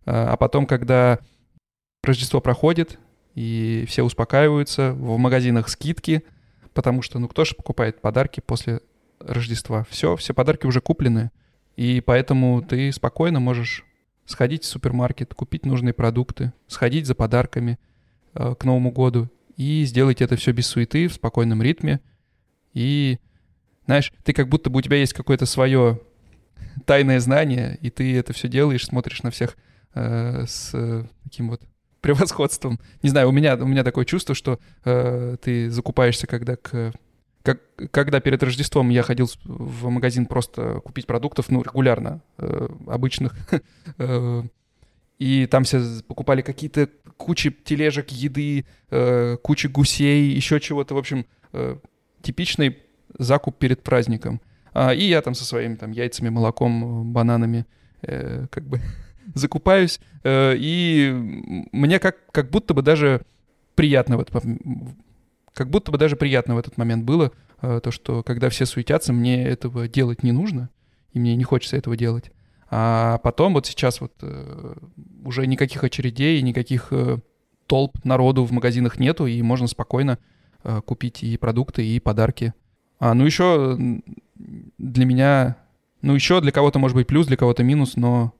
[0.05, 1.19] а потом, когда
[2.01, 2.97] Рождество проходит,
[3.33, 6.23] и все успокаиваются, в магазинах скидки,
[6.73, 8.79] потому что, ну, кто же покупает подарки после
[9.19, 9.85] Рождества?
[9.89, 11.31] Все, все подарки уже куплены,
[11.75, 13.83] и поэтому ты спокойно можешь
[14.25, 17.79] сходить в супермаркет, купить нужные продукты, сходить за подарками
[18.33, 22.01] э, к Новому году и сделать это все без суеты, в спокойном ритме.
[22.73, 23.19] И,
[23.85, 26.01] знаешь, ты как будто бы у тебя есть какое-то свое
[26.85, 29.55] тайное знание, и ты это все делаешь, смотришь на всех
[29.93, 31.61] э, с э, таким вот
[32.01, 32.79] превосходством.
[33.01, 36.93] Не знаю, у меня, у меня такое чувство, что э, ты закупаешься, когда к
[37.45, 43.35] как, когда перед Рождеством я ходил в магазин просто купить продуктов, ну, регулярно, э, обычных,
[43.99, 44.43] э,
[45.19, 51.27] и там все покупали какие-то кучи тележек еды, э, кучи гусей, еще чего-то, в общем,
[51.53, 51.77] э,
[52.21, 52.79] типичный
[53.17, 54.41] закуп перед праздником.
[54.73, 57.65] А, и я там со своими там яйцами, молоком, бананами
[58.01, 58.81] э, как бы
[59.35, 61.11] закупаюсь, э, и
[61.71, 63.21] мне как, как будто бы даже
[63.75, 64.33] приятно в этот
[65.55, 69.13] как будто бы даже приятно в этот момент было, э, то, что когда все суетятся,
[69.13, 70.69] мне этого делать не нужно,
[71.13, 72.31] и мне не хочется этого делать.
[72.69, 74.75] А потом вот сейчас вот э,
[75.23, 77.19] уже никаких очередей, никаких э,
[77.67, 80.19] толп народу в магазинах нету, и можно спокойно
[80.85, 82.55] купить и продукты, и подарки.
[82.97, 83.77] А, ну еще
[84.79, 85.57] для меня,
[86.01, 88.33] ну еще для кого-то может быть плюс, для кого-то минус, но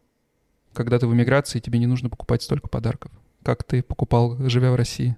[0.74, 3.12] когда ты в эмиграции, тебе не нужно покупать столько подарков,
[3.44, 5.18] как ты покупал, живя в России.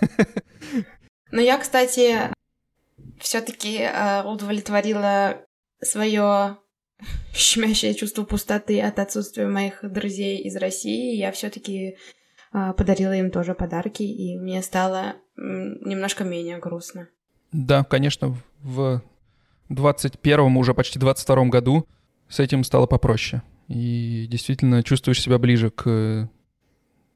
[1.32, 2.32] Ну, я, кстати,
[3.20, 5.36] все-таки э, удовлетворила
[5.80, 6.56] свое
[7.34, 11.16] щемящее чувство пустоты от отсутствия моих друзей из России.
[11.16, 11.96] Я все-таки
[12.52, 17.08] э, подарила им тоже подарки, и мне стало немножко менее грустно.
[17.52, 19.02] Да, конечно, в
[19.70, 21.86] 21-м, уже почти 22-м году
[22.28, 23.42] с этим стало попроще.
[23.68, 26.28] И действительно чувствуешь себя ближе к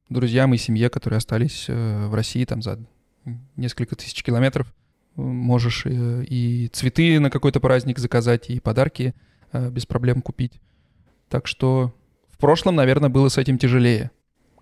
[0.09, 2.79] друзьям и семье, которые остались э, в России там за
[3.57, 4.73] несколько тысяч километров.
[5.17, 9.15] Можешь э, и цветы на какой-то праздник заказать, и подарки
[9.53, 10.61] э, без проблем купить.
[11.29, 11.95] Так что
[12.29, 14.11] в прошлом, наверное, было с этим тяжелее,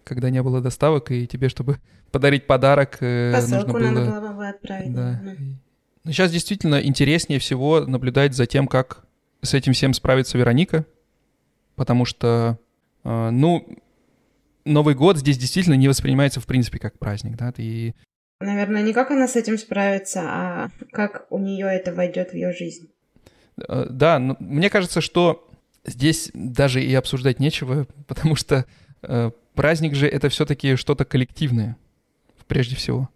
[0.04, 1.78] когда не было доставок, и тебе, чтобы
[2.12, 4.04] подарить подарок, Посылку нужно было...
[4.04, 4.94] надо было бы отправить.
[4.94, 5.22] Да.
[6.04, 9.04] Но сейчас действительно интереснее всего наблюдать за тем, как
[9.40, 10.84] с этим всем справится Вероника,
[11.76, 12.58] потому что,
[13.04, 13.81] ну,
[14.64, 17.94] Новый год здесь действительно не воспринимается в принципе как праздник, да, и
[18.42, 22.52] Наверное, не как она с этим справится, а как у нее это войдет в ее
[22.52, 22.88] жизнь.
[23.68, 25.48] Э, да, но мне кажется, что
[25.84, 28.66] здесь даже и обсуждать нечего, потому что
[29.02, 31.76] э, праздник же это все-таки что-то коллективное,
[32.48, 33.08] прежде всего.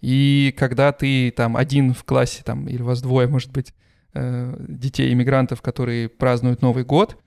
[0.00, 3.74] И когда ты там один в классе, там, или у вас двое, может быть,
[4.14, 7.18] э, детей иммигрантов, которые празднуют Новый год,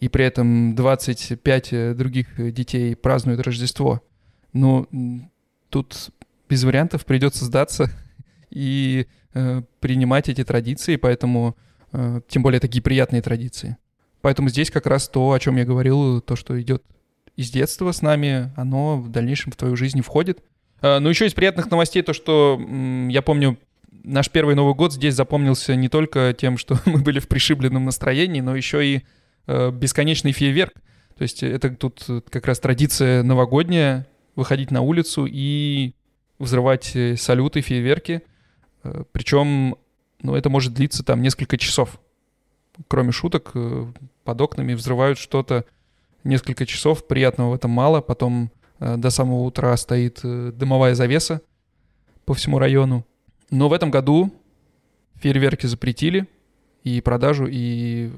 [0.00, 4.02] и при этом 25 э, других э, детей празднуют Рождество.
[4.52, 4.88] Ну,
[5.68, 6.10] тут
[6.48, 7.90] без вариантов придется сдаться
[8.50, 11.56] и э, принимать эти традиции, поэтому,
[11.92, 13.76] э, тем более такие приятные традиции.
[14.22, 16.82] Поэтому здесь как раз то, о чем я говорил, то, что идет
[17.36, 20.42] из детства с нами, оно в дальнейшем в твою жизнь входит.
[20.82, 23.58] Э, ну, еще из приятных новостей то, что э, я помню,
[24.02, 28.40] наш первый Новый год здесь запомнился не только тем, что мы были в пришибленном настроении,
[28.40, 29.02] но еще и
[29.72, 30.74] бесконечный фейерверк.
[31.16, 35.94] То есть это тут как раз традиция новогодняя, выходить на улицу и
[36.38, 38.22] взрывать э, салюты, фейерверки.
[38.84, 39.76] Э, Причем,
[40.22, 42.00] ну, это может длиться там несколько часов.
[42.88, 43.52] Кроме шуток,
[44.24, 45.66] под окнами взрывают что-то
[46.24, 48.00] несколько часов, приятного в этом мало.
[48.00, 51.42] Потом до самого утра стоит дымовая завеса
[52.24, 53.04] по всему району.
[53.50, 54.32] Но в этом году
[55.16, 56.26] фейерверки запретили,
[56.82, 58.10] и продажу, и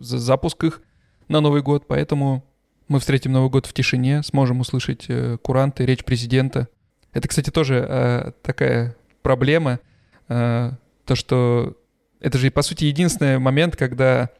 [0.00, 0.82] запуск их
[1.28, 1.84] на Новый год.
[1.86, 2.44] Поэтому
[2.88, 6.68] мы встретим Новый год в тишине, сможем услышать э, куранты, речь президента.
[7.12, 9.80] Это, кстати, тоже э, такая проблема,
[10.28, 10.72] э,
[11.04, 11.76] то, что
[12.20, 14.30] это же, по сути, единственный момент, когда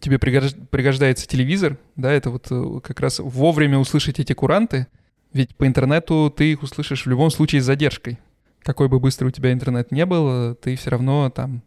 [0.00, 2.48] тебе пригождается телевизор, да, это вот
[2.82, 4.86] как раз вовремя услышать эти куранты,
[5.32, 8.18] ведь по интернету ты их услышишь в любом случае с задержкой.
[8.62, 11.62] Какой бы быстрый у тебя интернет не был, ты все равно там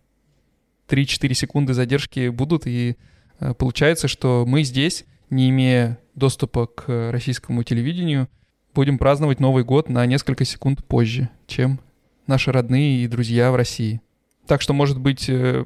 [0.91, 2.97] 3-4 секунды задержки будут, и
[3.39, 8.27] э, получается, что мы здесь, не имея доступа к российскому телевидению,
[8.73, 11.79] будем праздновать Новый год на несколько секунд позже, чем
[12.27, 14.01] наши родные и друзья в России.
[14.47, 15.65] Так что, может быть, э,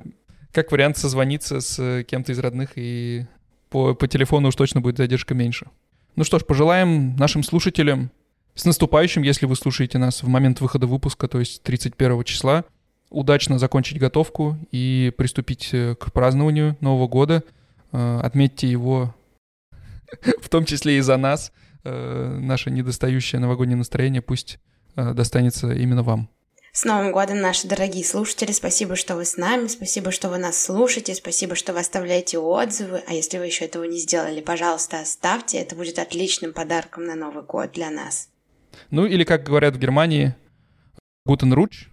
[0.51, 3.25] как вариант созвониться с кем-то из родных, и
[3.69, 5.67] по, по телефону уж точно будет задержка меньше.
[6.15, 8.11] Ну что ж, пожелаем нашим слушателям
[8.53, 12.63] с наступающим, если вы слушаете нас в момент выхода выпуска, то есть 31 числа,
[13.09, 17.43] удачно закончить готовку и приступить э, к празднованию Нового года.
[17.91, 19.15] Э, отметьте его
[20.41, 21.51] в том числе и за нас.
[21.83, 24.59] Э, наше недостающее новогоднее настроение пусть
[24.95, 26.29] достанется именно вам.
[26.71, 28.51] С Новым годом, наши дорогие слушатели!
[28.51, 33.01] Спасибо, что вы с нами, спасибо, что вы нас слушаете, спасибо, что вы оставляете отзывы.
[33.07, 35.57] А если вы еще этого не сделали, пожалуйста, оставьте.
[35.57, 38.29] Это будет отличным подарком на Новый год для нас.
[38.91, 40.35] Ну или, как говорят в Германии,
[41.25, 41.87] Guten Rutsch,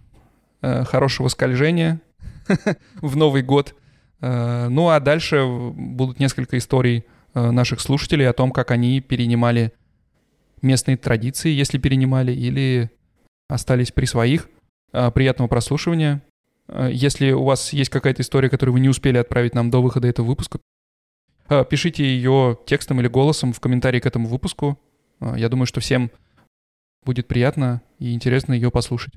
[0.63, 2.01] хорошего скольжения
[3.01, 3.75] в Новый год.
[4.21, 9.73] Э, ну а дальше будут несколько историй э, наших слушателей о том, как они перенимали
[10.61, 12.89] местные традиции, если перенимали, или
[13.49, 14.49] остались при своих.
[15.15, 16.21] Приятного прослушивания.
[16.71, 20.27] Если у вас есть какая-то история, которую вы не успели отправить нам до выхода этого
[20.27, 20.59] выпуска,
[21.49, 24.79] пишите ее текстом или голосом в комментарии к этому выпуску.
[25.19, 26.11] Я думаю, что всем
[27.05, 29.13] Будет приятно и интересно ее послушать.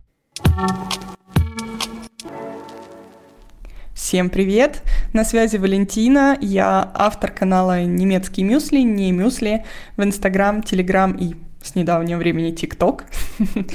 [4.07, 4.85] Всем привет!
[5.13, 6.39] На связи Валентина.
[6.41, 9.65] Я автор канала «Немецкий мюсли», не мюсли,
[9.97, 13.07] в Инстаграм, Телеграм и с недавнего времени ТикТок.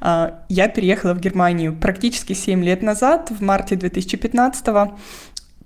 [0.00, 4.96] А, я переехала в Германию практически 7 лет назад, в марте 2015 -го.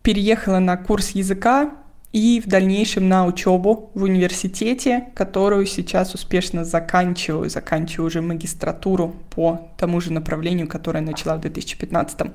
[0.03, 1.71] Переехала на курс языка,
[2.13, 9.71] и в дальнейшем на учебу в университете, которую сейчас успешно заканчиваю, заканчиваю уже магистратуру по
[9.77, 12.33] тому же направлению, которое начала в 2015.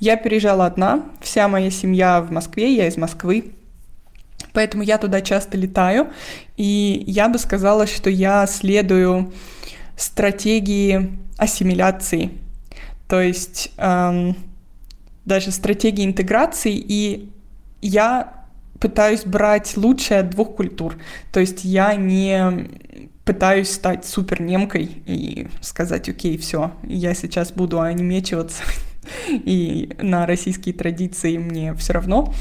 [0.00, 3.52] Я переезжала одна, вся моя семья в Москве, я из Москвы,
[4.52, 6.08] поэтому я туда часто летаю,
[6.58, 9.32] и я бы сказала, что я следую
[9.96, 12.32] стратегии ассимиляции,
[13.08, 14.36] то есть эм,
[15.24, 17.30] даже стратегии интеграции, и
[17.80, 18.35] я
[18.80, 20.96] пытаюсь брать лучшее от двух культур.
[21.32, 22.68] То есть я не
[23.24, 28.62] пытаюсь стать супер немкой и сказать, окей, все, я сейчас буду онемечиваться,
[29.28, 32.32] и на российские традиции мне все равно.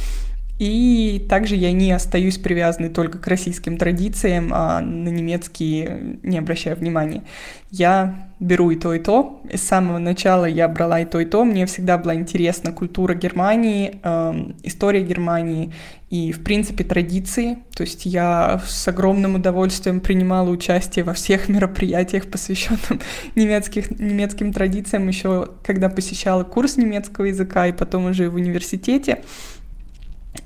[0.57, 6.77] И также я не остаюсь привязанной только к российским традициям, а на немецкие не обращаю
[6.77, 7.23] внимания.
[7.71, 9.41] Я беру и то, и то.
[9.49, 11.45] И с самого начала я брала и то, и то.
[11.45, 15.73] Мне всегда была интересна культура Германии, э, история Германии
[16.09, 17.59] и, в принципе, традиции.
[17.75, 23.01] То есть я с огромным удовольствием принимала участие во всех мероприятиях, посвященных
[23.35, 29.23] немецких, немецким традициям, еще когда посещала курс немецкого языка и потом уже в университете.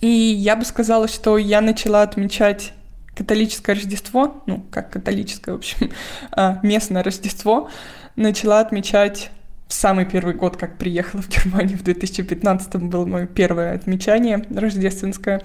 [0.02, 2.74] И я бы сказала, что я начала отмечать
[3.20, 5.92] католическое Рождество, ну, как католическое, в общем,
[6.32, 7.70] а, местное Рождество,
[8.16, 9.30] начала отмечать
[9.68, 15.42] в самый первый год, как приехала в Германию, в 2015 было мое первое отмечание рождественское.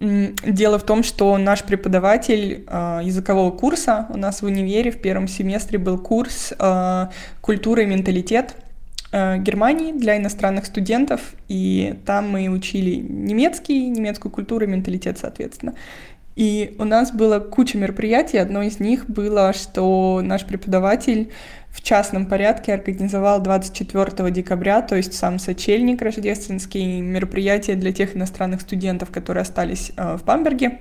[0.00, 5.28] Дело в том, что наш преподаватель э, языкового курса у нас в универе в первом
[5.28, 7.06] семестре был курс э,
[7.42, 8.56] «Культура и менталитет»,
[9.12, 15.74] Германии для иностранных студентов, и там мы учили немецкий, немецкую культуру и менталитет, соответственно.
[16.36, 18.38] И у нас было куча мероприятий.
[18.38, 21.30] Одно из них было, что наш преподаватель
[21.70, 28.60] в частном порядке организовал 24 декабря, то есть сам сочельник рождественский, мероприятие для тех иностранных
[28.60, 30.78] студентов, которые остались э, в Бамберге.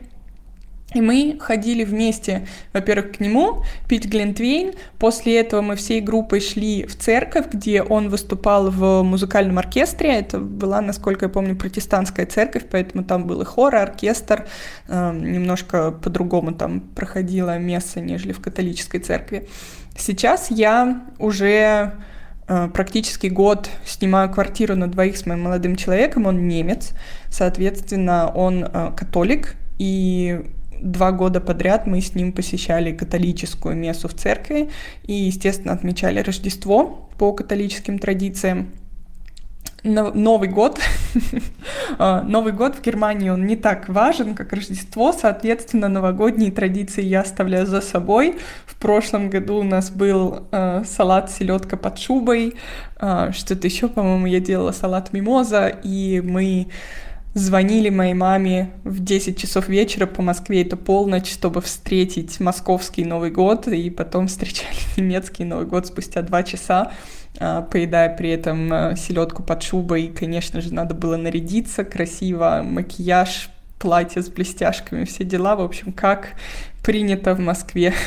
[0.93, 4.73] И мы ходили вместе, во-первых, к нему пить глинтвейн.
[4.99, 10.12] После этого мы всей группой шли в церковь, где он выступал в музыкальном оркестре.
[10.12, 14.47] Это была, насколько я помню, протестантская церковь, поэтому там был и хор, и оркестр.
[14.88, 19.47] Эм, немножко по-другому там проходила месса, нежели в католической церкви.
[19.97, 21.93] Сейчас я уже
[22.47, 26.25] э, практически год снимаю квартиру на двоих с моим молодым человеком.
[26.25, 26.91] Он немец,
[27.29, 30.41] соответственно, он э, католик, и
[30.84, 34.69] два года подряд мы с ним посещали католическую мессу в церкви
[35.04, 38.69] и, естественно, отмечали Рождество по католическим традициям.
[39.84, 40.79] Новый год.
[42.00, 47.21] А, Новый год в Германии, он не так важен, как Рождество, соответственно, новогодние традиции я
[47.21, 48.40] оставляю за собой.
[48.65, 52.56] В прошлом году у нас был э, салат селедка под шубой,
[53.00, 56.67] э, что-то еще, по-моему, я делала салат мимоза, и мы
[57.34, 63.31] звонили моей маме в 10 часов вечера по Москве, это полночь, чтобы встретить московский Новый
[63.31, 66.92] год, и потом встречали немецкий Новый год спустя два часа,
[67.40, 70.04] а, поедая при этом а, селедку под шубой.
[70.04, 75.92] И, конечно же, надо было нарядиться красиво, макияж, платье с блестяшками, все дела, в общем,
[75.92, 76.36] как
[76.84, 77.94] принято в Москве.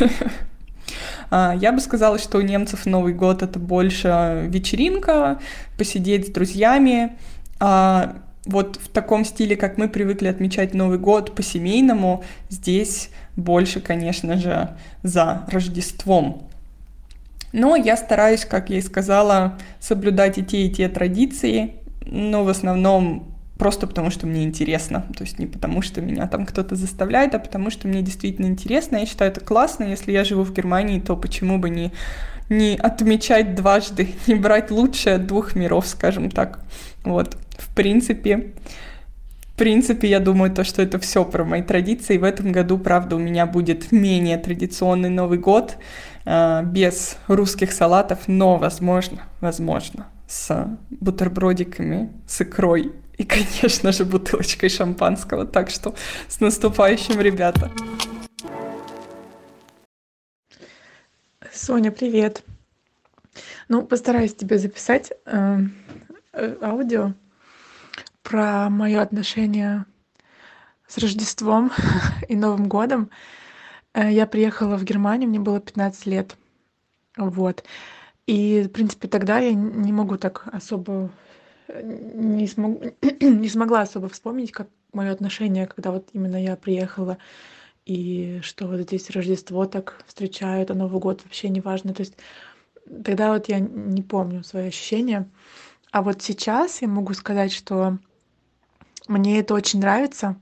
[1.29, 5.41] А, я бы сказала, что у немцев Новый год это больше вечеринка,
[5.77, 7.19] посидеть с друзьями.
[7.59, 8.15] А,
[8.47, 14.77] вот в таком стиле, как мы привыкли отмечать Новый год по-семейному, здесь больше, конечно же,
[15.03, 16.49] за Рождеством.
[17.53, 21.75] Но я стараюсь, как я и сказала, соблюдать и те, и те традиции,
[22.05, 25.07] но в основном просто потому, что мне интересно.
[25.17, 28.99] То есть не потому, что меня там кто-то заставляет, а потому, что мне действительно интересно.
[28.99, 29.85] Я считаю это классно.
[29.85, 31.93] Если я живу в Германии, то почему бы не,
[32.49, 36.61] не отмечать дважды, не брать лучшее от двух миров, скажем так.
[37.05, 38.53] Вот, в принципе,
[39.57, 42.19] в принципе, я думаю, то, что это все про мои традиции.
[42.19, 45.79] В этом году, правда, у меня будет менее традиционный Новый год,
[46.27, 54.69] э, без русских салатов, но, возможно, возможно, с бутербродиками, с икрой и, конечно же, бутылочкой
[54.69, 55.47] шампанского.
[55.47, 55.95] Так что
[56.29, 57.71] с наступающим, ребята!
[61.51, 62.43] Соня, привет!
[63.69, 65.61] Ну, постараюсь тебе записать э,
[66.35, 67.15] э, аудио
[68.27, 69.87] про мое отношение
[70.89, 71.71] с Рождеством
[72.29, 73.11] и Новым годом.
[73.95, 76.37] Э, я приехала в Германию, мне было 15 лет.
[77.17, 77.63] Вот.
[78.27, 81.11] И, в принципе, тогда я не могу так особо
[81.73, 82.83] не, смог,
[83.21, 87.19] не смогла особо вспомнить, как мое отношение, когда вот именно я приехала,
[87.85, 91.95] и что вот здесь Рождество так встречают, а Новый год вообще не важно.
[91.95, 92.17] То есть
[93.05, 95.29] тогда вот я не помню свои ощущения.
[95.93, 97.99] А вот сейчас я могу сказать, что
[99.09, 100.37] мне это очень нравится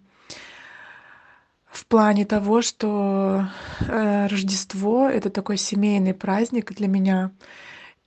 [1.75, 3.49] в плане того, что
[3.81, 7.33] э, Рождество это такой семейный праздник для меня.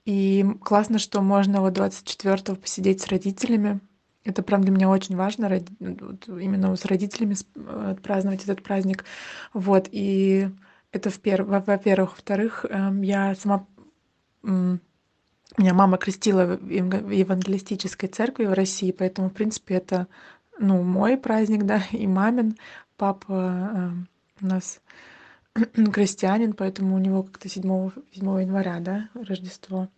[0.06, 3.80] И классно, что можно вот 24-го посидеть с родителями.
[4.24, 5.46] Это прям для меня очень важно,
[5.78, 7.36] именно с родителями
[7.90, 9.04] отпраздновать этот праздник.
[9.52, 10.48] Вот, и
[10.92, 12.12] это во-первых.
[12.12, 13.66] Во-вторых, эм, я сама...
[14.42, 20.06] Меня мама крестила в евангелистической церкви в России, поэтому, в принципе, это
[20.58, 22.56] ну, мой праздник, да, и мамин.
[22.96, 24.08] Папа эм,
[24.40, 24.80] у нас
[25.92, 29.88] крестьянин, поэтому у него как-то 7, 7 января, да, Рождество.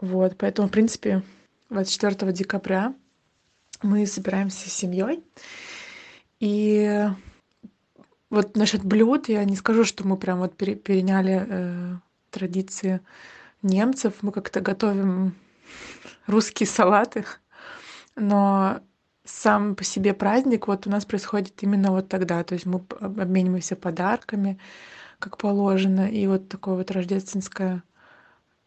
[0.00, 1.22] Вот, поэтому, в принципе,
[1.68, 2.94] 24 декабря
[3.82, 5.22] мы собираемся с семьей.
[6.40, 7.06] И
[8.30, 11.96] вот насчет блюд я не скажу, что мы прям вот переняли э,
[12.30, 13.00] традиции
[13.62, 14.14] немцев.
[14.22, 15.34] Мы как-то готовим
[16.26, 17.24] русские салаты,
[18.16, 18.80] но
[19.24, 22.42] сам по себе праздник вот у нас происходит именно вот тогда.
[22.44, 24.58] То есть мы обмениваемся подарками,
[25.18, 27.82] как положено, и вот такое вот рождественское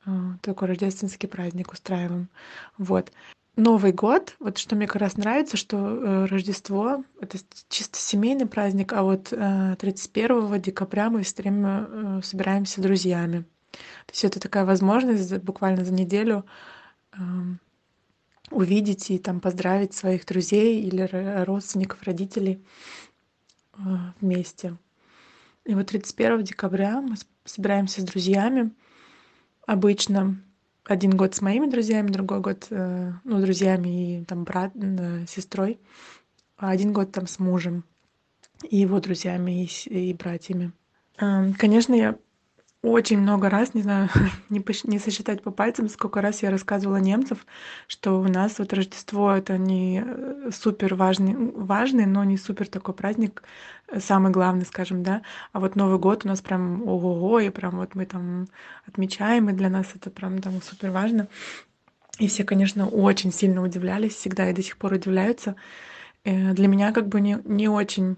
[0.05, 2.29] а, такой рождественский праздник устраиваем.
[2.77, 3.11] Вот.
[3.55, 7.37] Новый год, вот что мне как раз нравится, что э, Рождество— это
[7.69, 13.45] чисто семейный праздник, а вот э, 31 декабря мы все время э, собираемся с друзьями.
[13.71, 16.45] То есть это такая возможность буквально за неделю
[17.11, 17.17] э,
[18.51, 22.63] увидеть и там поздравить своих друзей или родственников, родителей
[23.73, 23.79] э,
[24.19, 24.77] вместе.
[25.65, 27.15] И вот 31 декабря мы
[27.45, 28.71] собираемся с друзьями,
[29.65, 30.41] обычно
[30.85, 35.79] один год с моими друзьями, другой год, э, ну, друзьями и там брат, э, сестрой,
[36.57, 37.85] а один год там с мужем
[38.69, 40.73] и его друзьями и, и братьями.
[41.17, 42.17] Эм, конечно, я
[42.83, 44.09] очень много раз, не знаю,
[44.49, 44.83] не, пош...
[44.83, 47.45] не сосчитать по пальцам, сколько раз я рассказывала немцев,
[47.87, 52.93] что у нас вот Рождество это не э, супер важный, важный, но не супер такой
[52.93, 53.43] праздник,
[53.87, 55.21] э, самый главный, скажем, да.
[55.53, 58.47] А вот Новый год у нас прям ого-го, и прям вот мы там
[58.85, 61.29] отмечаем, и для нас это прям там супер важно.
[62.19, 65.55] И все, конечно, очень сильно удивлялись, всегда и до сих пор удивляются.
[66.25, 68.17] Э, для меня как бы не, не очень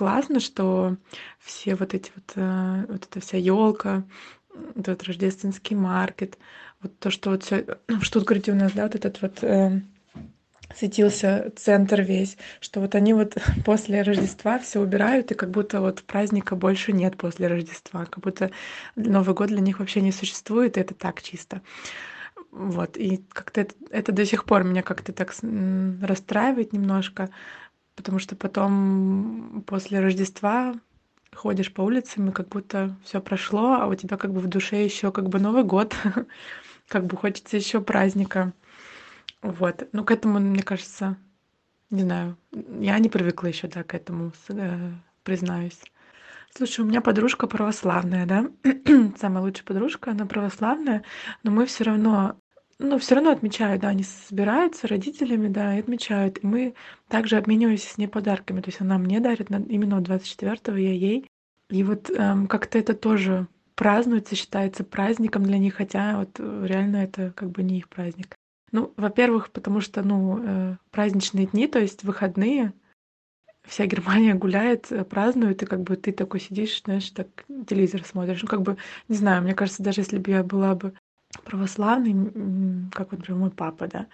[0.00, 0.96] классно, что
[1.40, 4.02] все вот эти вот, э, вот эта вся елка,
[4.74, 6.38] этот рождественский маркет,
[6.80, 9.82] вот то, что вот все в Штутгарте у нас, да, вот этот вот э,
[10.74, 13.36] светился центр весь, что вот они вот
[13.66, 18.52] после Рождества все убирают, и как будто вот праздника больше нет после Рождества, как будто
[18.96, 21.60] Новый год для них вообще не существует, и это так чисто.
[22.52, 25.34] Вот, и как-то это, это до сих пор меня как-то так
[26.00, 27.28] расстраивает немножко,
[28.00, 30.74] потому что потом после Рождества
[31.34, 34.82] ходишь по улицам, и как будто все прошло, а у тебя как бы в душе
[34.82, 35.94] еще как бы Новый год,
[36.88, 38.54] как бы хочется еще праздника.
[39.42, 39.86] Вот.
[39.92, 41.18] Ну, к этому, мне кажется,
[41.90, 42.38] не знаю,
[42.80, 44.92] я не привыкла еще, да, к этому, э,
[45.22, 45.80] признаюсь.
[46.54, 48.46] Слушай, у меня подружка православная, да,
[49.18, 51.04] самая лучшая подружка, она православная,
[51.42, 52.36] но мы все равно
[52.80, 56.38] ну, все равно отмечают, да, они собираются родителями, да, и отмечают.
[56.42, 56.74] И мы
[57.08, 58.60] также обмениваемся с ней подарками.
[58.60, 61.26] То есть она мне дарит на, именно 24-го, я ей.
[61.68, 66.96] И вот эм, как-то это тоже празднуется, считается праздником для них, хотя вот э, реально
[66.96, 68.34] это как бы не их праздник.
[68.72, 72.72] Ну, во-первых, потому что, ну, э, праздничные дни, то есть выходные,
[73.62, 77.28] вся Германия гуляет, э, празднует, и как бы ты такой сидишь, знаешь, так
[77.68, 78.42] телевизор смотришь.
[78.42, 78.76] Ну, как бы,
[79.08, 80.94] не знаю, мне кажется, даже если бы я была бы
[81.44, 84.06] православной, как, вот, например, мой папа, да,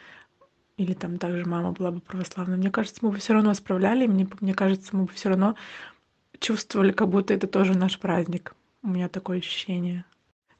[0.76, 4.28] или там также мама была бы православной, мне кажется, мы бы все равно справляли, мне,
[4.40, 5.56] мне кажется, мы бы все равно
[6.38, 8.54] чувствовали, как будто это тоже наш праздник.
[8.82, 10.04] У меня такое ощущение.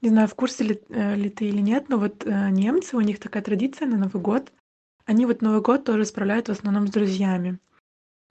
[0.02, 3.00] Не знаю, в курсе ли, э, ли ты или нет, но вот э, немцы, у
[3.00, 4.52] них такая традиция на Новый год.
[5.04, 7.58] Они вот Новый год тоже справляют в основном с друзьями.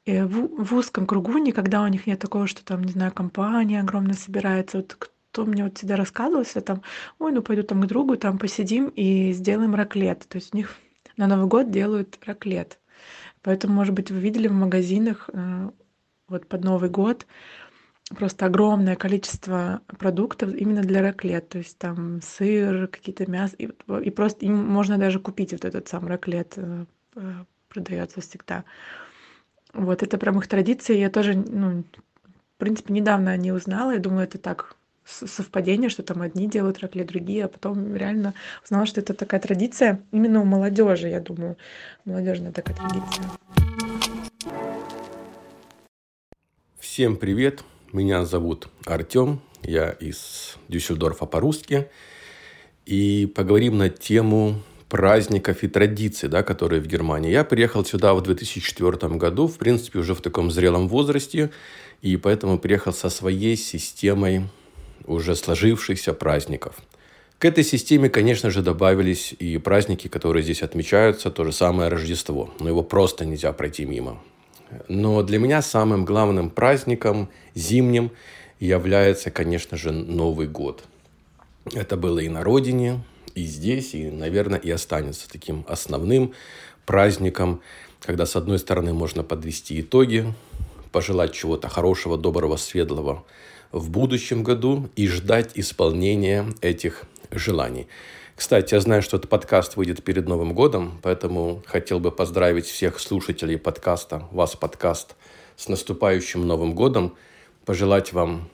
[0.05, 3.79] И в, в узком кругу никогда у них нет такого, что там, не знаю, компания
[3.79, 4.77] огромная собирается.
[4.77, 6.81] Вот кто мне вот всегда рассказывался, там,
[7.19, 10.25] ой, ну пойду там к другу, там посидим и сделаем раклет.
[10.29, 10.77] То есть у них
[11.17, 12.79] на Новый год делают раклет.
[13.41, 15.69] Поэтому, может быть, вы видели в магазинах э,
[16.29, 17.27] вот под Новый год
[18.17, 21.49] просто огромное количество продуктов именно для раклет.
[21.49, 23.57] То есть там сыр, какие-то мясо.
[23.57, 23.69] И,
[24.03, 26.53] и просто им можно даже купить вот этот сам раклет.
[26.55, 26.85] Э,
[27.17, 28.63] э, продается всегда.
[29.73, 30.95] Вот это прям их традиция.
[30.95, 31.83] Я тоже, ну,
[32.55, 33.91] в принципе, недавно о ней узнала.
[33.91, 38.33] Я думаю, это так совпадение, что там одни делают раклет, другие, а потом реально
[38.63, 41.57] узнала, что это такая традиция именно у молодежи, я думаю.
[42.05, 43.25] Молодежная такая традиция.
[46.79, 47.63] Всем привет!
[47.93, 51.89] Меня зовут Артем, я из Дюссельдорфа по-русски.
[52.85, 57.31] И поговорим на тему праздников и традиций, да, которые в Германии.
[57.31, 61.51] Я приехал сюда в 2004 году, в принципе, уже в таком зрелом возрасте,
[62.01, 64.43] и поэтому приехал со своей системой
[65.07, 66.75] уже сложившихся праздников.
[67.37, 72.49] К этой системе, конечно же, добавились и праздники, которые здесь отмечаются, то же самое Рождество.
[72.59, 74.21] Но его просто нельзя пройти мимо.
[74.87, 78.11] Но для меня самым главным праздником зимним
[78.59, 80.85] является, конечно же, Новый год.
[81.73, 83.03] Это было и на родине,
[83.35, 86.33] и здесь, и, наверное, и останется таким основным
[86.85, 87.61] праздником,
[87.99, 90.33] когда, с одной стороны, можно подвести итоги,
[90.91, 93.25] пожелать чего-то хорошего, доброго, светлого
[93.75, 97.87] в будущем году и ждать исполнения этих желаний.
[98.33, 102.99] Кстати, я знаю, что этот подкаст выйдет перед Новым годом, поэтому хотел бы поздравить всех
[102.99, 105.15] слушателей подкаста, вас подкаст,
[105.57, 107.15] с наступающим Новым годом.
[107.65, 108.49] Пожелать вам,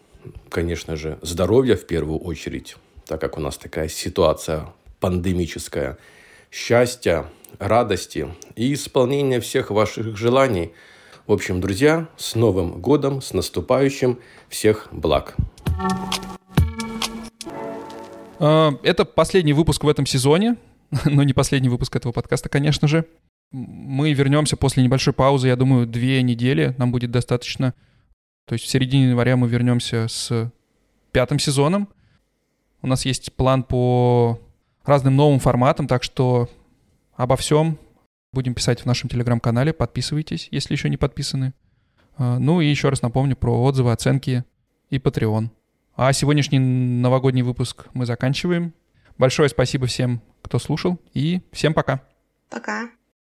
[0.49, 5.99] конечно же, здоровья в первую очередь, так как у нас такая ситуация пандемическая,
[6.49, 10.73] счастья, радости и исполнения всех ваших желаний.
[11.27, 14.19] В общем, друзья, с Новым годом, с наступающим,
[14.49, 15.35] всех благ.
[18.39, 20.57] А, это последний выпуск в этом сезоне,
[21.05, 23.05] но не последний выпуск этого подкаста, конечно же.
[23.51, 27.75] Мы вернемся после небольшой паузы, я думаю, две недели нам будет достаточно.
[28.45, 30.51] То есть в середине января мы вернемся с
[31.11, 31.87] пятым сезоном.
[32.81, 34.39] У нас есть план по
[34.85, 36.49] разным новым форматам, так что
[37.15, 37.77] обо всем
[38.33, 39.73] будем писать в нашем телеграм-канале.
[39.73, 41.53] Подписывайтесь, если еще не подписаны.
[42.17, 44.45] А, ну и еще раз напомню про отзывы, оценки
[44.89, 45.49] и Patreon.
[45.95, 48.73] А сегодняшний новогодний выпуск мы заканчиваем.
[49.17, 52.01] Большое спасибо всем, кто слушал, и всем пока.
[52.49, 52.89] Пока.